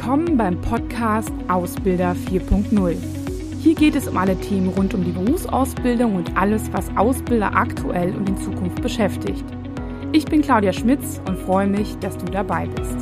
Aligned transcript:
Willkommen 0.00 0.36
beim 0.36 0.60
Podcast 0.60 1.32
Ausbilder 1.48 2.14
4.0. 2.30 2.96
Hier 3.60 3.74
geht 3.74 3.96
es 3.96 4.06
um 4.06 4.16
alle 4.16 4.40
Themen 4.40 4.68
rund 4.68 4.94
um 4.94 5.02
die 5.02 5.10
Berufsausbildung 5.10 6.14
und 6.14 6.36
alles, 6.36 6.72
was 6.72 6.88
Ausbilder 6.96 7.52
aktuell 7.52 8.14
und 8.14 8.28
in 8.28 8.38
Zukunft 8.38 8.80
beschäftigt. 8.80 9.44
Ich 10.12 10.24
bin 10.24 10.40
Claudia 10.40 10.72
Schmitz 10.72 11.20
und 11.26 11.36
freue 11.36 11.66
mich, 11.66 11.98
dass 11.98 12.16
du 12.16 12.26
dabei 12.26 12.66
bist. 12.68 12.96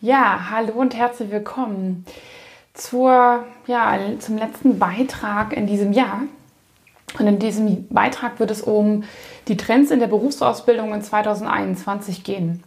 Ja, 0.00 0.50
hallo 0.50 0.72
und 0.72 0.96
herzlich 0.96 1.30
willkommen 1.30 2.06
zur, 2.72 3.44
ja, 3.66 3.98
zum 4.18 4.38
letzten 4.38 4.78
Beitrag 4.78 5.52
in 5.52 5.66
diesem 5.66 5.92
Jahr. 5.92 6.22
Und 7.18 7.26
in 7.26 7.38
diesem 7.38 7.88
Beitrag 7.88 8.40
wird 8.40 8.50
es 8.50 8.62
um 8.62 9.04
die 9.48 9.56
Trends 9.56 9.90
in 9.90 10.00
der 10.00 10.06
Berufsausbildung 10.06 10.94
in 10.94 11.02
2021 11.02 12.24
gehen. 12.24 12.62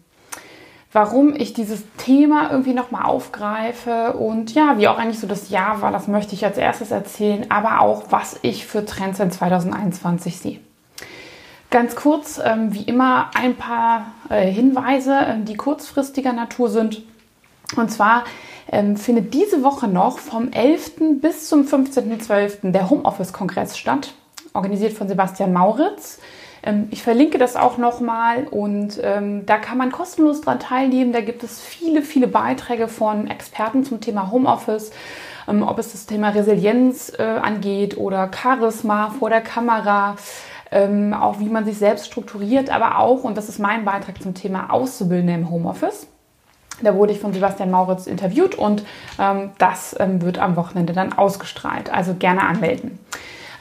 Warum 0.91 1.35
ich 1.35 1.53
dieses 1.53 1.83
Thema 1.97 2.51
irgendwie 2.51 2.73
nochmal 2.73 3.03
aufgreife 3.03 4.13
und 4.13 4.53
ja, 4.53 4.77
wie 4.77 4.87
auch 4.87 4.97
eigentlich 4.97 5.19
so 5.19 5.27
das 5.27 5.49
Jahr 5.49 5.81
war, 5.81 5.91
das 5.91 6.07
möchte 6.07 6.35
ich 6.35 6.45
als 6.45 6.57
erstes 6.57 6.91
erzählen, 6.91 7.47
aber 7.49 7.81
auch, 7.81 8.03
was 8.11 8.39
ich 8.43 8.65
für 8.65 8.85
Trends 8.85 9.19
in 9.19 9.29
2021 9.29 10.37
sehe. 10.39 10.59
Ganz 11.69 11.97
kurz, 11.97 12.39
ähm, 12.41 12.73
wie 12.73 12.83
immer, 12.83 13.31
ein 13.35 13.55
paar 13.57 14.13
äh, 14.29 14.49
Hinweise, 14.49 15.13
äh, 15.13 15.43
die 15.43 15.57
kurzfristiger 15.57 16.31
Natur 16.31 16.69
sind. 16.69 17.01
Und 17.75 17.91
zwar 17.91 18.23
ähm, 18.71 18.95
findet 18.95 19.33
diese 19.33 19.63
Woche 19.63 19.89
noch 19.89 20.19
vom 20.19 20.53
11. 20.53 21.19
bis 21.19 21.49
zum 21.49 21.63
15.12. 21.63 22.71
der 22.71 22.89
Homeoffice-Kongress 22.89 23.77
statt 23.77 24.13
organisiert 24.55 24.93
von 24.93 25.07
Sebastian 25.07 25.53
Mauritz. 25.53 26.19
Ähm, 26.63 26.87
ich 26.91 27.03
verlinke 27.03 27.37
das 27.37 27.55
auch 27.55 27.77
nochmal 27.77 28.47
und 28.49 28.99
ähm, 29.01 29.45
da 29.45 29.57
kann 29.57 29.77
man 29.77 29.91
kostenlos 29.91 30.41
dran 30.41 30.59
teilnehmen. 30.59 31.13
Da 31.13 31.21
gibt 31.21 31.43
es 31.43 31.61
viele, 31.61 32.01
viele 32.01 32.27
Beiträge 32.27 32.87
von 32.87 33.27
Experten 33.27 33.83
zum 33.83 34.01
Thema 34.01 34.31
Homeoffice, 34.31 34.91
ähm, 35.47 35.63
ob 35.63 35.79
es 35.79 35.91
das 35.91 36.05
Thema 36.07 36.29
Resilienz 36.29 37.13
äh, 37.17 37.23
angeht 37.23 37.97
oder 37.97 38.29
Charisma 38.33 39.11
vor 39.17 39.29
der 39.29 39.41
Kamera. 39.41 40.15
Ähm, 40.71 41.13
auch 41.13 41.39
wie 41.39 41.47
man 41.47 41.63
sich 41.63 41.77
selbst 41.77 42.07
strukturiert, 42.07 42.71
aber 42.71 42.97
auch, 42.97 43.23
und 43.23 43.37
das 43.37 43.49
ist 43.49 43.59
mein 43.59 43.85
Beitrag 43.85 44.21
zum 44.21 44.33
Thema 44.33 44.71
Auszubildende 44.71 45.33
im 45.33 45.49
Homeoffice. 45.51 46.07
Da 46.81 46.95
wurde 46.95 47.13
ich 47.13 47.19
von 47.19 47.31
Sebastian 47.31 47.71
Mauritz 47.71 48.07
interviewt 48.07 48.55
und 48.55 48.83
ähm, 49.19 49.51
das 49.59 49.95
ähm, 49.99 50.21
wird 50.23 50.39
am 50.39 50.55
Wochenende 50.55 50.91
dann 50.91 51.13
ausgestrahlt. 51.13 51.93
Also 51.93 52.15
gerne 52.15 52.41
anmelden. 52.41 52.99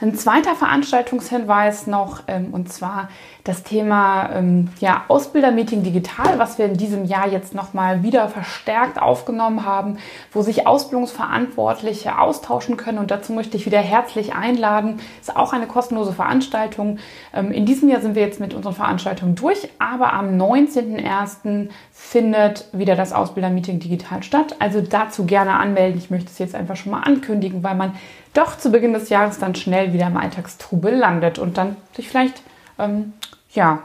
Ein 0.01 0.15
zweiter 0.15 0.55
Veranstaltungshinweis 0.55 1.87
noch, 1.87 2.23
ähm, 2.27 2.53
und 2.53 2.71
zwar 2.71 3.09
das 3.45 3.61
Thema 3.61 4.31
ähm, 4.33 4.69
ja, 4.79 5.05
Ausbildermeeting 5.07 5.83
digital, 5.83 6.39
was 6.39 6.57
wir 6.57 6.65
in 6.65 6.77
diesem 6.77 7.05
Jahr 7.05 7.27
jetzt 7.29 7.53
nochmal 7.53 8.01
wieder 8.01 8.27
verstärkt 8.27 8.99
aufgenommen 8.99 9.65
haben, 9.65 9.99
wo 10.33 10.41
sich 10.41 10.65
Ausbildungsverantwortliche 10.65 12.17
austauschen 12.17 12.75
können. 12.75 12.97
Und 12.97 13.11
dazu 13.11 13.33
möchte 13.33 13.55
ich 13.55 13.67
wieder 13.67 13.79
herzlich 13.79 14.33
einladen. 14.33 14.99
Ist 15.21 15.35
auch 15.35 15.53
eine 15.53 15.67
kostenlose 15.67 16.11
Veranstaltung. 16.11 16.97
Ähm, 17.35 17.51
in 17.51 17.67
diesem 17.67 17.87
Jahr 17.87 18.01
sind 18.01 18.15
wir 18.15 18.23
jetzt 18.23 18.39
mit 18.39 18.55
unseren 18.55 18.73
Veranstaltungen 18.73 19.35
durch, 19.35 19.69
aber 19.77 20.13
am 20.13 20.41
19.01. 20.41 21.69
findet 21.91 22.65
wieder 22.73 22.95
das 22.95 23.13
Ausbildermeeting 23.13 23.79
digital 23.79 24.23
statt. 24.23 24.55
Also 24.57 24.81
dazu 24.81 25.25
gerne 25.25 25.53
anmelden. 25.59 25.99
Ich 25.99 26.09
möchte 26.09 26.31
es 26.31 26.39
jetzt 26.39 26.55
einfach 26.55 26.75
schon 26.75 26.93
mal 26.93 27.01
ankündigen, 27.01 27.61
weil 27.61 27.75
man 27.75 27.93
doch 28.33 28.57
zu 28.57 28.71
Beginn 28.71 28.93
des 28.93 29.09
Jahres 29.09 29.37
dann 29.37 29.53
schnell 29.53 29.93
wieder 29.93 30.07
im 30.07 30.17
Alltagstrubel 30.17 30.95
landet 30.95 31.37
und 31.37 31.59
dann 31.59 31.75
sich 31.95 32.09
vielleicht 32.09 32.41
ähm, 32.79 33.13
ja, 33.55 33.83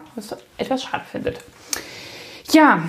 etwas 0.59 0.83
schade 0.83 1.05
findet. 1.11 1.41
Ja, 2.51 2.83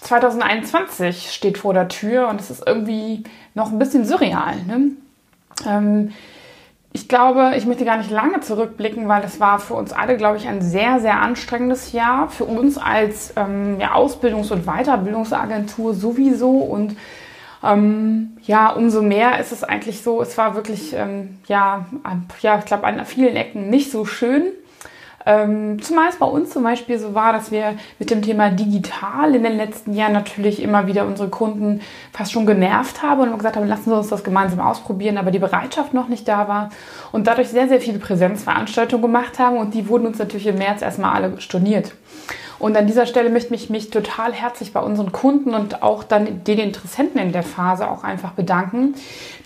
2021 0.00 1.30
steht 1.30 1.58
vor 1.58 1.74
der 1.74 1.88
Tür 1.88 2.28
und 2.28 2.40
es 2.40 2.50
ist 2.50 2.66
irgendwie 2.66 3.24
noch 3.54 3.70
ein 3.70 3.78
bisschen 3.78 4.04
surreal. 4.04 4.56
Ne? 4.66 4.92
Ähm, 5.66 6.12
ich 6.92 7.08
glaube, 7.08 7.52
ich 7.56 7.66
möchte 7.66 7.84
gar 7.84 7.98
nicht 7.98 8.10
lange 8.10 8.40
zurückblicken, 8.40 9.06
weil 9.06 9.22
es 9.22 9.38
war 9.38 9.60
für 9.60 9.74
uns 9.74 9.92
alle, 9.92 10.16
glaube 10.16 10.38
ich, 10.38 10.48
ein 10.48 10.60
sehr, 10.60 10.98
sehr 10.98 11.20
anstrengendes 11.20 11.92
Jahr. 11.92 12.28
Für 12.28 12.44
uns 12.44 12.78
als 12.78 13.32
ähm, 13.36 13.78
ja, 13.78 13.94
Ausbildungs- 13.94 14.50
und 14.50 14.64
Weiterbildungsagentur 14.64 15.94
sowieso 15.94 16.50
und 16.58 16.96
ähm, 17.62 18.38
ja, 18.42 18.70
umso 18.70 19.02
mehr 19.02 19.38
ist 19.38 19.52
es 19.52 19.62
eigentlich 19.62 20.02
so, 20.02 20.22
es 20.22 20.36
war 20.38 20.54
wirklich, 20.54 20.94
ähm, 20.94 21.38
ja, 21.46 21.86
ja, 22.40 22.58
ich 22.58 22.64
glaube, 22.64 22.84
an 22.84 23.04
vielen 23.04 23.36
Ecken 23.36 23.68
nicht 23.68 23.90
so 23.90 24.06
schön. 24.06 24.44
Ähm, 25.26 25.82
zumal 25.82 26.08
es 26.08 26.16
bei 26.16 26.26
uns 26.26 26.50
zum 26.50 26.62
Beispiel 26.62 26.98
so 26.98 27.14
war, 27.14 27.34
dass 27.34 27.50
wir 27.50 27.74
mit 27.98 28.10
dem 28.10 28.22
Thema 28.22 28.50
digital 28.50 29.34
in 29.34 29.42
den 29.42 29.56
letzten 29.56 29.92
Jahren 29.92 30.14
natürlich 30.14 30.62
immer 30.62 30.86
wieder 30.86 31.06
unsere 31.06 31.28
Kunden 31.28 31.82
fast 32.12 32.32
schon 32.32 32.46
genervt 32.46 33.02
haben 33.02 33.30
und 33.30 33.36
gesagt 33.36 33.56
haben, 33.56 33.68
lassen 33.68 33.90
Sie 33.90 33.96
uns 33.96 34.08
das 34.08 34.24
gemeinsam 34.24 34.60
ausprobieren, 34.60 35.18
aber 35.18 35.30
die 35.30 35.38
Bereitschaft 35.38 35.92
noch 35.92 36.08
nicht 36.08 36.26
da 36.26 36.48
war 36.48 36.70
und 37.12 37.26
dadurch 37.26 37.48
sehr, 37.48 37.68
sehr 37.68 37.82
viele 37.82 37.98
Präsenzveranstaltungen 37.98 39.02
gemacht 39.02 39.38
haben 39.38 39.58
und 39.58 39.74
die 39.74 39.88
wurden 39.88 40.06
uns 40.06 40.18
natürlich 40.18 40.46
im 40.46 40.56
März 40.56 40.80
erstmal 40.80 41.14
alle 41.14 41.38
storniert. 41.40 41.92
Und 42.58 42.76
an 42.76 42.86
dieser 42.86 43.06
Stelle 43.06 43.30
möchte 43.30 43.54
ich 43.54 43.70
mich 43.70 43.90
total 43.90 44.32
herzlich 44.32 44.72
bei 44.72 44.80
unseren 44.80 45.12
Kunden 45.12 45.54
und 45.54 45.82
auch 45.82 46.04
dann 46.04 46.44
den 46.44 46.58
Interessenten 46.58 47.20
in 47.20 47.32
der 47.32 47.42
Phase 47.42 47.90
auch 47.90 48.04
einfach 48.04 48.32
bedanken, 48.32 48.94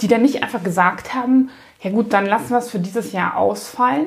die 0.01 0.09
dann 0.09 0.23
nicht 0.23 0.43
einfach 0.43 0.63
gesagt 0.63 1.15
haben, 1.15 1.51
ja 1.81 1.91
gut, 1.91 2.13
dann 2.13 2.27
lassen 2.27 2.51
wir 2.51 2.59
es 2.59 2.71
für 2.71 2.81
dieses 2.81 3.13
Jahr 3.13 3.37
ausfallen, 3.37 4.07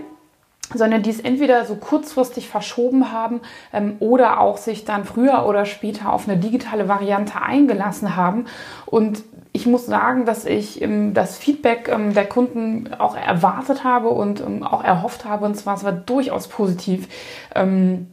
sondern 0.74 1.02
die 1.02 1.10
es 1.10 1.20
entweder 1.20 1.66
so 1.66 1.76
kurzfristig 1.76 2.50
verschoben 2.50 3.12
haben 3.12 3.42
ähm, 3.74 3.96
oder 4.00 4.40
auch 4.40 4.58
sich 4.58 4.86
dann 4.86 5.06
früher 5.06 5.46
oder 5.46 5.66
später 5.66 6.12
auf 6.12 6.28
eine 6.28 6.38
digitale 6.38 6.88
Variante 6.88 7.42
eingelassen 7.42 8.16
haben. 8.16 8.46
Und 8.86 9.24
ich 9.54 9.66
muss 9.66 9.86
sagen, 9.86 10.26
dass 10.26 10.46
ich 10.46 10.82
ähm, 10.82 11.14
das 11.14 11.38
Feedback 11.38 11.90
ähm, 11.92 12.14
der 12.14 12.26
Kunden 12.26 12.94
auch 12.98 13.16
erwartet 13.16 13.84
habe 13.84 14.10
und 14.10 14.42
ähm, 14.42 14.64
auch 14.64 14.84
erhofft 14.84 15.26
habe. 15.26 15.46
Und 15.46 15.56
zwar, 15.56 15.76
es 15.76 15.84
war 15.84 15.94
durchaus 15.94 16.48
positiv. 16.48 17.08
Ähm, 17.56 18.08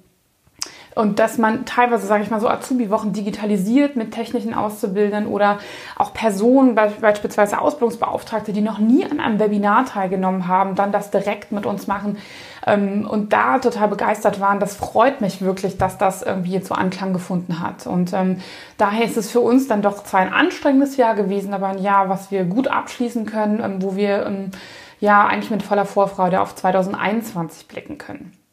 und 0.94 1.18
dass 1.18 1.38
man 1.38 1.64
teilweise, 1.64 2.06
sage 2.06 2.22
ich 2.22 2.30
mal, 2.30 2.40
so 2.40 2.48
Azubi-Wochen 2.48 3.12
digitalisiert 3.12 3.96
mit 3.96 4.12
technischen 4.12 4.54
Auszubildenden 4.54 5.26
oder 5.26 5.58
auch 5.96 6.12
Personen, 6.12 6.74
beispielsweise 6.74 7.60
Ausbildungsbeauftragte, 7.60 8.52
die 8.52 8.60
noch 8.60 8.78
nie 8.78 9.04
an 9.04 9.18
einem 9.18 9.38
Webinar 9.38 9.86
teilgenommen 9.86 10.46
haben, 10.46 10.74
dann 10.76 10.92
das 10.92 11.10
direkt 11.10 11.50
mit 11.50 11.66
uns 11.66 11.86
machen 11.86 12.18
ähm, 12.66 13.06
und 13.08 13.32
da 13.32 13.58
total 13.58 13.88
begeistert 13.88 14.40
waren. 14.40 14.60
Das 14.60 14.76
freut 14.76 15.20
mich 15.20 15.42
wirklich, 15.42 15.78
dass 15.78 15.98
das 15.98 16.22
irgendwie 16.22 16.52
jetzt 16.52 16.68
so 16.68 16.74
Anklang 16.74 17.12
gefunden 17.12 17.60
hat. 17.60 17.86
Und 17.86 18.12
ähm, 18.12 18.40
daher 18.78 19.04
ist 19.04 19.16
es 19.16 19.30
für 19.30 19.40
uns 19.40 19.66
dann 19.66 19.82
doch 19.82 20.04
zwar 20.04 20.20
ein 20.20 20.32
anstrengendes 20.32 20.96
Jahr 20.96 21.14
gewesen, 21.14 21.54
aber 21.54 21.68
ein 21.68 21.82
Jahr, 21.82 22.08
was 22.08 22.30
wir 22.30 22.44
gut 22.44 22.68
abschließen 22.68 23.26
können, 23.26 23.60
ähm, 23.62 23.82
wo 23.82 23.96
wir 23.96 24.26
ähm, 24.26 24.50
ja 25.00 25.26
eigentlich 25.26 25.50
mit 25.50 25.62
voller 25.62 25.86
Vorfreude 25.86 26.40
auf 26.40 26.54
2021 26.54 27.66
blicken 27.66 27.98
können. 27.98 28.43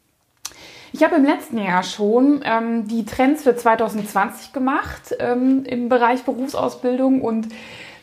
Ich 0.94 1.04
habe 1.04 1.16
im 1.16 1.26
letzten 1.26 1.58
Jahr 1.58 1.84
schon 1.84 2.42
ähm, 2.44 2.88
die 2.88 3.06
Trends 3.06 3.44
für 3.44 3.56
2020 3.56 4.52
gemacht 4.52 5.16
ähm, 5.20 5.64
im 5.66 5.88
Bereich 5.88 6.24
Berufsausbildung 6.24 7.22
und 7.22 7.48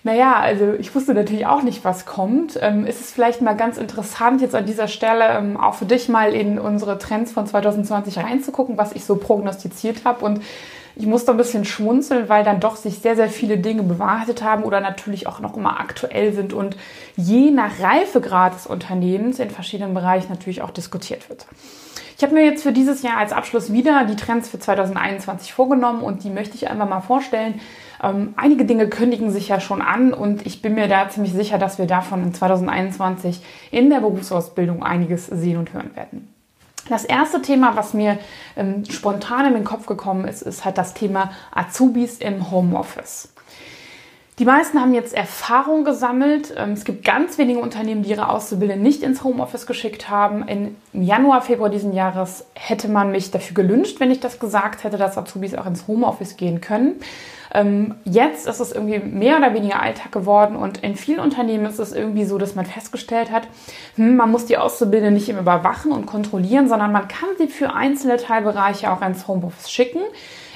naja, 0.04 0.36
also 0.36 0.74
ich 0.78 0.94
wusste 0.94 1.12
natürlich 1.12 1.44
auch 1.44 1.62
nicht, 1.62 1.84
was 1.84 2.06
kommt. 2.06 2.58
Ähm, 2.62 2.86
ist 2.86 3.00
es 3.00 3.10
vielleicht 3.10 3.42
mal 3.42 3.56
ganz 3.56 3.76
interessant, 3.76 4.40
jetzt 4.40 4.54
an 4.54 4.64
dieser 4.64 4.88
Stelle 4.88 5.28
ähm, 5.36 5.56
auch 5.58 5.74
für 5.74 5.84
dich 5.84 6.08
mal 6.08 6.32
in 6.32 6.58
unsere 6.58 6.98
Trends 6.98 7.32
von 7.32 7.46
2020 7.46 8.16
reinzugucken, 8.18 8.78
was 8.78 8.92
ich 8.92 9.04
so 9.04 9.16
prognostiziert 9.16 10.04
habe. 10.04 10.24
Und 10.24 10.40
ich 10.96 11.06
musste 11.06 11.32
ein 11.32 11.36
bisschen 11.36 11.64
schmunzeln, 11.64 12.28
weil 12.28 12.42
dann 12.42 12.58
doch 12.58 12.76
sich 12.76 13.00
sehr, 13.00 13.16
sehr 13.16 13.28
viele 13.28 13.58
Dinge 13.58 13.82
bewahrheitet 13.82 14.42
haben 14.42 14.62
oder 14.62 14.80
natürlich 14.80 15.26
auch 15.26 15.40
noch 15.40 15.56
immer 15.56 15.78
aktuell 15.78 16.32
sind 16.32 16.52
und 16.52 16.76
je 17.16 17.50
nach 17.50 17.78
Reifegrad 17.80 18.54
des 18.54 18.66
Unternehmens 18.66 19.38
in 19.40 19.50
verschiedenen 19.50 19.94
Bereichen 19.94 20.30
natürlich 20.30 20.62
auch 20.62 20.70
diskutiert 20.70 21.28
wird. 21.28 21.46
Ich 22.18 22.24
habe 22.24 22.34
mir 22.34 22.44
jetzt 22.44 22.64
für 22.64 22.72
dieses 22.72 23.02
Jahr 23.02 23.18
als 23.18 23.32
Abschluss 23.32 23.72
wieder 23.72 24.04
die 24.04 24.16
Trends 24.16 24.48
für 24.48 24.58
2021 24.58 25.52
vorgenommen 25.52 26.02
und 26.02 26.24
die 26.24 26.30
möchte 26.30 26.56
ich 26.56 26.68
einfach 26.68 26.88
mal 26.88 27.00
vorstellen. 27.00 27.60
Ähm, 28.02 28.34
einige 28.36 28.64
Dinge 28.64 28.88
kündigen 28.88 29.30
sich 29.30 29.46
ja 29.46 29.60
schon 29.60 29.80
an 29.80 30.12
und 30.12 30.44
ich 30.44 30.60
bin 30.60 30.74
mir 30.74 30.88
da 30.88 31.08
ziemlich 31.08 31.32
sicher, 31.32 31.58
dass 31.58 31.78
wir 31.78 31.86
davon 31.86 32.24
in 32.24 32.34
2021 32.34 33.40
in 33.70 33.88
der 33.88 34.00
Berufsausbildung 34.00 34.82
einiges 34.82 35.26
sehen 35.26 35.58
und 35.58 35.72
hören 35.72 35.94
werden. 35.94 36.34
Das 36.88 37.04
erste 37.04 37.40
Thema, 37.40 37.76
was 37.76 37.94
mir 37.94 38.18
ähm, 38.56 38.84
spontan 38.90 39.46
in 39.46 39.54
den 39.54 39.64
Kopf 39.64 39.86
gekommen 39.86 40.26
ist, 40.26 40.42
ist 40.42 40.64
halt 40.64 40.76
das 40.76 40.94
Thema 40.94 41.30
Azubis 41.52 42.18
im 42.18 42.50
Homeoffice. 42.50 43.32
Die 44.38 44.44
meisten 44.44 44.80
haben 44.80 44.94
jetzt 44.94 45.14
Erfahrung 45.14 45.84
gesammelt. 45.84 46.54
Ähm, 46.56 46.72
es 46.72 46.84
gibt 46.84 47.04
ganz 47.04 47.38
wenige 47.38 47.58
Unternehmen, 47.58 48.02
die 48.02 48.10
ihre 48.10 48.28
Auszubildenden 48.28 48.82
nicht 48.82 49.02
ins 49.02 49.24
Homeoffice 49.24 49.66
geschickt 49.66 50.08
haben. 50.08 50.46
Im 50.46 50.76
Januar, 50.92 51.42
Februar 51.42 51.70
diesen 51.70 51.92
Jahres 51.92 52.44
hätte 52.54 52.88
man 52.88 53.10
mich 53.10 53.32
dafür 53.32 53.54
gelünscht, 53.54 53.98
wenn 53.98 54.12
ich 54.12 54.20
das 54.20 54.38
gesagt 54.38 54.84
hätte, 54.84 54.96
dass 54.96 55.18
Azubis 55.18 55.56
auch 55.56 55.66
ins 55.66 55.88
Homeoffice 55.88 56.36
gehen 56.36 56.60
können. 56.60 57.00
Ähm, 57.54 57.94
jetzt 58.04 58.46
ist 58.46 58.60
es 58.60 58.72
irgendwie 58.72 58.98
mehr 58.98 59.38
oder 59.38 59.54
weniger 59.54 59.80
Alltag 59.80 60.12
geworden 60.12 60.56
und 60.56 60.78
in 60.78 60.96
vielen 60.96 61.20
Unternehmen 61.20 61.66
ist 61.66 61.78
es 61.78 61.92
irgendwie 61.92 62.24
so, 62.24 62.38
dass 62.38 62.54
man 62.54 62.66
festgestellt 62.66 63.30
hat, 63.30 63.48
hm, 63.96 64.16
man 64.16 64.30
muss 64.30 64.46
die 64.46 64.58
Auszubildenden 64.58 65.14
nicht 65.14 65.28
immer 65.28 65.40
überwachen 65.40 65.92
und 65.92 66.06
kontrollieren, 66.06 66.68
sondern 66.68 66.92
man 66.92 67.08
kann 67.08 67.30
sie 67.38 67.48
für 67.48 67.74
einzelne 67.74 68.18
Teilbereiche 68.18 68.90
auch 68.90 69.02
ins 69.02 69.26
Homeoffice 69.26 69.70
schicken. 69.70 70.00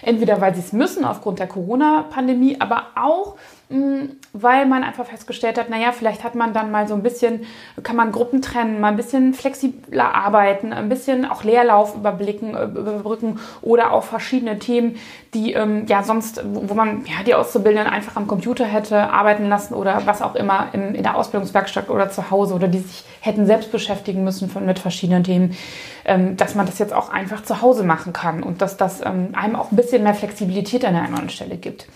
Entweder 0.05 0.41
weil 0.41 0.53
sie 0.53 0.61
es 0.61 0.73
müssen 0.73 1.05
aufgrund 1.05 1.39
der 1.39 1.47
Corona-Pandemie, 1.47 2.57
aber 2.59 2.89
auch 2.97 3.37
hm, 3.73 4.17
weil 4.35 4.67
man 4.67 4.85
einfach 4.85 5.07
festgestellt 5.07 5.57
hat, 5.57 5.71
naja, 5.71 5.93
vielleicht 5.93 6.25
hat 6.25 6.35
man 6.35 6.53
dann 6.53 6.71
mal 6.71 6.87
so 6.87 6.95
ein 6.95 7.03
bisschen, 7.03 7.47
kann 7.83 7.97
man 7.97 8.13
Gruppen 8.13 8.43
trennen, 8.43 8.81
mal 8.81 8.89
ein 8.89 8.97
bisschen 8.97 9.33
flexibler 9.33 10.15
arbeiten, 10.15 10.75
ein 10.75 10.91
bisschen 10.91 11.25
auch 11.25 11.43
Leerlauf 11.43 11.95
überblicken, 11.95 12.55
äh, 12.55 12.65
überbrücken 12.65 13.41
oder 13.63 13.93
auch 13.93 14.05
verschiedene 14.05 14.59
Themen, 14.59 14.97
die 15.33 15.55
ähm, 15.55 15.87
ja 15.87 16.03
sonst, 16.03 16.45
wo 16.45 16.75
man 16.75 16.82
ja 16.87 17.23
die 17.27 17.35
Auszubildenden 17.35 17.93
einfach 17.93 18.17
am 18.17 18.27
Computer 18.27 18.65
hätte 18.65 19.11
arbeiten 19.11 19.49
lassen 19.49 19.75
oder 19.75 20.03
was 20.07 20.23
auch 20.23 20.35
immer 20.35 20.69
in, 20.73 20.95
in 20.95 21.03
der 21.03 21.17
Ausbildungswerkstatt 21.17 21.89
oder 21.89 22.11
zu 22.11 22.31
Hause 22.31 22.55
oder 22.55 22.69
die 22.69 22.81
sich 22.81 23.05
hätten 23.21 23.47
selbst 23.47 23.73
beschäftigen 23.73 24.25
müssen 24.25 24.49
von, 24.49 24.67
mit 24.67 24.79
verschiedenen 24.79 25.25
Themen, 25.25 25.57
ähm, 26.05 26.37
dass 26.37 26.55
man 26.55 26.67
das 26.67 26.79
jetzt 26.79 26.93
auch 26.93 27.11
einfach 27.11 27.43
zu 27.43 27.63
Hause 27.63 27.85
machen 27.85 28.13
kann 28.13 28.43
und 28.43 28.63
dass 28.63 28.77
das 28.77 29.01
ähm, 29.05 29.29
einem 29.33 29.57
auch 29.57 29.73
ein 29.73 29.77
bisschen 29.77 30.03
mehr 30.03 30.15
Flexibilität 30.15 30.85
an 30.85 30.95
der 30.95 31.03
einen 31.03 31.13
oder 31.13 31.23
anderen 31.23 31.31
Stelle 31.31 31.57
gibt. 31.57 31.87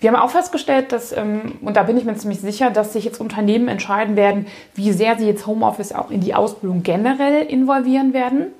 Wir 0.00 0.12
haben 0.12 0.20
auch 0.20 0.30
festgestellt, 0.30 0.92
dass, 0.92 1.12
ähm, 1.12 1.56
und 1.60 1.76
da 1.76 1.82
bin 1.82 1.96
ich 1.96 2.04
mir 2.04 2.14
ziemlich 2.14 2.40
sicher, 2.40 2.70
dass 2.70 2.92
sich 2.92 3.04
jetzt 3.04 3.20
Unternehmen 3.20 3.68
entscheiden 3.68 4.16
werden, 4.16 4.46
wie 4.74 4.92
sehr 4.92 5.18
sie 5.18 5.26
jetzt 5.26 5.46
Homeoffice 5.46 5.92
auch 5.92 6.10
in 6.10 6.20
die 6.20 6.34
Ausbildung 6.34 6.82
generell 6.82 7.42
involvieren 7.46 8.12
werden. 8.12 8.52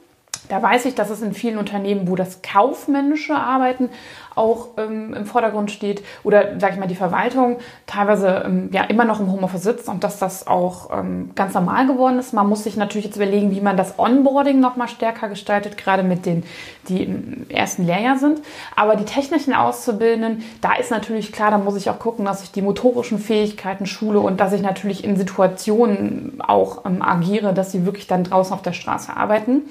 Da 0.48 0.62
weiß 0.62 0.86
ich, 0.86 0.94
dass 0.94 1.10
es 1.10 1.22
in 1.22 1.34
vielen 1.34 1.58
Unternehmen, 1.58 2.08
wo 2.08 2.16
das 2.16 2.42
kaufmännische 2.42 3.34
Arbeiten 3.34 3.90
auch 4.38 4.68
ähm, 4.78 5.12
im 5.14 5.26
Vordergrund 5.26 5.70
steht 5.70 6.02
oder, 6.22 6.58
sage 6.60 6.74
ich 6.74 6.80
mal, 6.80 6.86
die 6.86 6.94
Verwaltung 6.94 7.58
teilweise 7.86 8.44
ähm, 8.46 8.70
ja 8.72 8.84
immer 8.84 9.04
noch 9.04 9.20
im 9.20 9.30
Homeoffice 9.30 9.64
sitzt 9.64 9.88
und 9.88 10.04
dass 10.04 10.18
das 10.18 10.46
auch 10.46 10.96
ähm, 10.96 11.30
ganz 11.34 11.54
normal 11.54 11.86
geworden 11.86 12.18
ist. 12.18 12.32
Man 12.32 12.48
muss 12.48 12.64
sich 12.64 12.76
natürlich 12.76 13.06
jetzt 13.06 13.16
überlegen, 13.16 13.50
wie 13.50 13.60
man 13.60 13.76
das 13.76 13.98
Onboarding 13.98 14.60
noch 14.60 14.76
mal 14.76 14.88
stärker 14.88 15.28
gestaltet, 15.28 15.76
gerade 15.76 16.04
mit 16.04 16.24
denen, 16.24 16.44
die 16.88 17.02
im 17.02 17.46
ersten 17.50 17.84
Lehrjahr 17.84 18.18
sind. 18.18 18.40
Aber 18.76 18.96
die 18.96 19.04
technischen 19.04 19.52
Auszubildenden, 19.52 20.44
da 20.60 20.74
ist 20.74 20.90
natürlich 20.90 21.32
klar, 21.32 21.50
da 21.50 21.58
muss 21.58 21.76
ich 21.76 21.90
auch 21.90 21.98
gucken, 21.98 22.24
dass 22.24 22.42
ich 22.42 22.52
die 22.52 22.62
motorischen 22.62 23.18
Fähigkeiten 23.18 23.86
schule 23.86 24.20
und 24.20 24.38
dass 24.40 24.52
ich 24.52 24.62
natürlich 24.62 25.04
in 25.04 25.16
Situationen 25.16 26.40
auch 26.46 26.84
ähm, 26.86 27.02
agiere, 27.02 27.52
dass 27.52 27.72
sie 27.72 27.84
wirklich 27.84 28.06
dann 28.06 28.24
draußen 28.24 28.54
auf 28.54 28.62
der 28.62 28.72
Straße 28.72 29.14
arbeiten. 29.14 29.62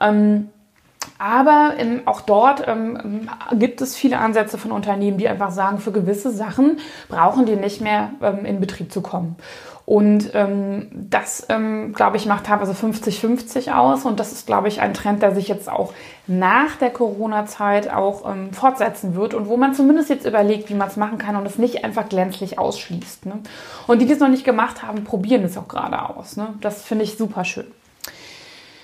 Ähm, 0.00 0.48
aber 1.18 1.74
ähm, 1.78 2.02
auch 2.04 2.20
dort 2.20 2.66
ähm, 2.66 3.28
gibt 3.52 3.80
es 3.80 3.96
viele 3.96 4.18
Ansätze 4.18 4.58
von 4.58 4.72
Unternehmen, 4.72 5.18
die 5.18 5.28
einfach 5.28 5.50
sagen, 5.50 5.78
für 5.78 5.92
gewisse 5.92 6.30
Sachen 6.30 6.78
brauchen 7.08 7.46
die 7.46 7.56
nicht 7.56 7.80
mehr 7.80 8.10
ähm, 8.22 8.44
in 8.44 8.60
Betrieb 8.60 8.92
zu 8.92 9.00
kommen. 9.00 9.36
Und 9.86 10.32
ähm, 10.34 10.88
das, 10.92 11.46
ähm, 11.48 11.92
glaube 11.92 12.16
ich, 12.16 12.26
macht 12.26 12.46
teilweise 12.46 12.72
50-50 12.72 13.72
aus. 13.72 14.04
Und 14.04 14.18
das 14.18 14.32
ist, 14.32 14.44
glaube 14.44 14.66
ich, 14.66 14.80
ein 14.80 14.94
Trend, 14.94 15.22
der 15.22 15.32
sich 15.32 15.46
jetzt 15.46 15.70
auch 15.70 15.94
nach 16.26 16.74
der 16.74 16.90
Corona-Zeit 16.90 17.92
auch 17.92 18.28
ähm, 18.28 18.52
fortsetzen 18.52 19.14
wird 19.14 19.32
und 19.32 19.46
wo 19.48 19.56
man 19.56 19.74
zumindest 19.74 20.10
jetzt 20.10 20.26
überlegt, 20.26 20.70
wie 20.70 20.74
man 20.74 20.88
es 20.88 20.96
machen 20.96 21.18
kann 21.18 21.36
und 21.36 21.46
es 21.46 21.56
nicht 21.56 21.84
einfach 21.84 22.08
glänzlich 22.08 22.58
ausschließt. 22.58 23.26
Ne? 23.26 23.38
Und 23.86 24.02
die, 24.02 24.06
die 24.06 24.12
es 24.12 24.18
noch 24.18 24.28
nicht 24.28 24.44
gemacht 24.44 24.82
haben, 24.82 25.04
probieren 25.04 25.44
es 25.44 25.56
auch 25.56 25.68
gerade 25.68 26.10
aus. 26.10 26.36
Ne? 26.36 26.48
Das 26.60 26.82
finde 26.82 27.04
ich 27.04 27.16
super 27.16 27.44
schön. 27.44 27.66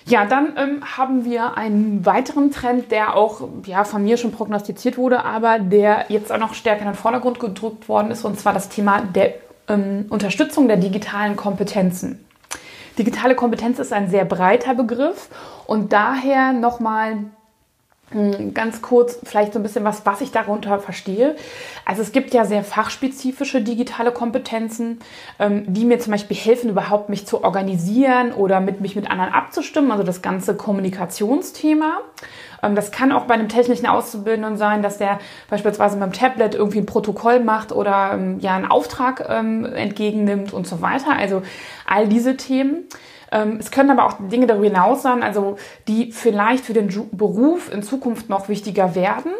Ja, 0.04 0.26
dann 0.26 0.54
ähm, 0.56 0.82
haben 0.96 1.24
wir 1.24 1.56
einen 1.56 2.04
weiteren 2.04 2.50
Trend, 2.50 2.90
der 2.90 3.14
auch 3.14 3.48
ja, 3.66 3.84
von 3.84 4.02
mir 4.02 4.16
schon 4.16 4.32
prognostiziert 4.32 4.98
wurde, 4.98 5.24
aber 5.24 5.58
der 5.58 6.06
jetzt 6.08 6.32
auch 6.32 6.38
noch 6.38 6.54
stärker 6.54 6.82
in 6.82 6.88
den 6.88 6.94
Vordergrund 6.94 7.38
gedrückt 7.38 7.88
worden 7.88 8.10
ist, 8.10 8.24
und 8.24 8.38
zwar 8.38 8.52
das 8.52 8.68
Thema 8.68 9.02
der 9.02 9.34
ähm, 9.68 10.06
Unterstützung 10.10 10.66
der 10.66 10.76
digitalen 10.76 11.36
Kompetenzen. 11.36 12.24
Digitale 12.98 13.34
Kompetenz 13.34 13.78
ist 13.78 13.92
ein 13.92 14.10
sehr 14.10 14.24
breiter 14.24 14.74
Begriff 14.74 15.28
und 15.66 15.92
daher 15.92 16.52
nochmal 16.52 17.12
hm, 17.12 17.30
ganz 18.54 18.82
kurz 18.82 19.18
vielleicht 19.22 19.52
so 19.52 19.58
ein 19.58 19.62
bisschen 19.62 19.84
was, 19.84 20.04
was 20.04 20.20
ich 20.20 20.30
darunter 20.30 20.78
verstehe. 20.78 21.36
Also 21.84 22.02
es 22.02 22.12
gibt 22.12 22.34
ja 22.34 22.44
sehr 22.44 22.64
fachspezifische 22.64 23.62
digitale 23.62 24.12
Kompetenzen, 24.12 25.00
ähm, 25.38 25.64
die 25.66 25.84
mir 25.84 25.98
zum 25.98 26.12
Beispiel 26.12 26.36
helfen, 26.36 26.70
überhaupt 26.70 27.08
mich 27.08 27.26
zu 27.26 27.44
organisieren 27.44 28.32
oder 28.32 28.60
mit 28.60 28.80
mich 28.80 28.96
mit 28.96 29.10
anderen 29.10 29.32
abzustimmen. 29.32 29.90
Also 29.90 30.04
das 30.04 30.22
ganze 30.22 30.54
Kommunikationsthema. 30.54 31.98
Ähm, 32.62 32.74
das 32.74 32.90
kann 32.90 33.12
auch 33.12 33.24
bei 33.24 33.34
einem 33.34 33.48
technischen 33.48 33.86
Auszubildenden 33.86 34.56
sein, 34.56 34.82
dass 34.82 34.98
der 34.98 35.18
beispielsweise 35.50 35.96
mit 35.96 36.04
dem 36.04 36.12
Tablet 36.12 36.54
irgendwie 36.54 36.78
ein 36.78 36.86
Protokoll 36.86 37.40
macht 37.40 37.72
oder 37.72 38.12
ähm, 38.14 38.38
ja 38.40 38.54
einen 38.54 38.66
Auftrag 38.66 39.20
entgegennimmt 39.28 40.52
und 40.52 40.66
so 40.66 40.80
weiter. 40.82 41.16
Also 41.16 41.42
all 41.86 42.08
diese 42.08 42.36
Themen. 42.36 42.84
Ähm, 43.32 43.56
es 43.58 43.70
können 43.70 43.90
aber 43.90 44.06
auch 44.06 44.14
Dinge 44.18 44.46
darüber 44.46 44.66
hinaus 44.66 45.02
sein, 45.02 45.22
also 45.22 45.56
die 45.88 46.12
vielleicht 46.12 46.64
für 46.64 46.74
den 46.74 46.88
Beruf 47.12 47.72
in 47.72 47.82
Zukunft 47.82 48.28
noch 48.28 48.48
wichtiger 48.48 48.94
werden. 48.94 49.32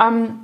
Ähm, 0.00 0.40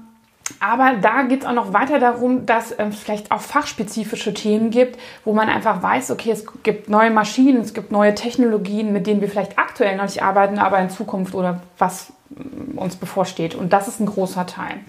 aber 0.60 0.96
da 1.00 1.22
geht 1.22 1.40
es 1.40 1.46
auch 1.46 1.54
noch 1.54 1.72
weiter 1.72 1.98
darum, 1.98 2.44
dass 2.44 2.72
es 2.72 2.78
ähm, 2.78 2.92
vielleicht 2.92 3.30
auch 3.30 3.40
fachspezifische 3.40 4.34
Themen 4.34 4.70
gibt, 4.70 4.98
wo 5.24 5.32
man 5.32 5.48
einfach 5.48 5.82
weiß, 5.82 6.10
okay, 6.10 6.30
es 6.30 6.44
gibt 6.62 6.90
neue 6.90 7.10
Maschinen, 7.10 7.62
es 7.62 7.72
gibt 7.72 7.90
neue 7.90 8.14
Technologien, 8.14 8.92
mit 8.92 9.06
denen 9.06 9.22
wir 9.22 9.28
vielleicht 9.28 9.58
aktuell 9.58 9.96
noch 9.96 10.04
nicht 10.04 10.22
arbeiten, 10.22 10.58
aber 10.58 10.78
in 10.80 10.90
Zukunft 10.90 11.34
oder 11.34 11.62
was 11.78 12.12
uns 12.76 12.96
bevorsteht. 12.96 13.54
Und 13.54 13.72
das 13.72 13.88
ist 13.88 14.00
ein 14.00 14.06
großer 14.06 14.46
Teil. 14.46 14.80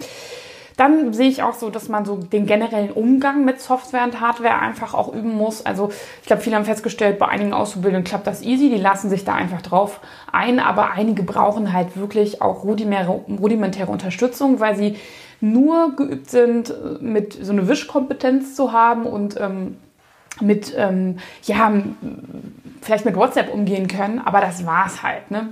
Dann 0.76 1.14
sehe 1.14 1.28
ich 1.28 1.42
auch 1.42 1.54
so, 1.54 1.70
dass 1.70 1.88
man 1.88 2.04
so 2.04 2.16
den 2.16 2.44
generellen 2.44 2.90
Umgang 2.90 3.46
mit 3.46 3.60
Software 3.60 4.04
und 4.04 4.20
Hardware 4.20 4.58
einfach 4.58 4.92
auch 4.92 5.12
üben 5.12 5.34
muss. 5.34 5.64
Also 5.64 5.90
ich 6.20 6.26
glaube, 6.26 6.42
viele 6.42 6.56
haben 6.56 6.66
festgestellt, 6.66 7.18
bei 7.18 7.28
einigen 7.28 7.54
Auszubildenden 7.54 8.04
klappt 8.04 8.26
das 8.26 8.42
easy, 8.42 8.68
die 8.68 8.76
lassen 8.76 9.08
sich 9.08 9.24
da 9.24 9.34
einfach 9.34 9.62
drauf 9.62 10.00
ein, 10.30 10.60
aber 10.60 10.90
einige 10.90 11.22
brauchen 11.22 11.72
halt 11.72 11.96
wirklich 11.96 12.42
auch 12.42 12.64
rudimentäre, 12.64 13.90
Unterstützung, 13.90 14.60
weil 14.60 14.76
sie 14.76 14.96
nur 15.40 15.96
geübt 15.96 16.28
sind, 16.28 16.74
mit 17.00 17.32
so 17.32 17.52
eine 17.52 17.68
Wischkompetenz 17.68 18.54
zu 18.54 18.72
haben 18.72 19.04
und 19.04 19.40
ähm, 19.40 19.76
mit, 20.40 20.74
ähm, 20.76 21.18
ja, 21.44 21.72
vielleicht 22.82 23.04
mit 23.06 23.16
WhatsApp 23.16 23.52
umgehen 23.52 23.88
können, 23.88 24.20
aber 24.22 24.40
das 24.40 24.66
war's 24.66 25.02
halt. 25.02 25.30
Ne? 25.30 25.48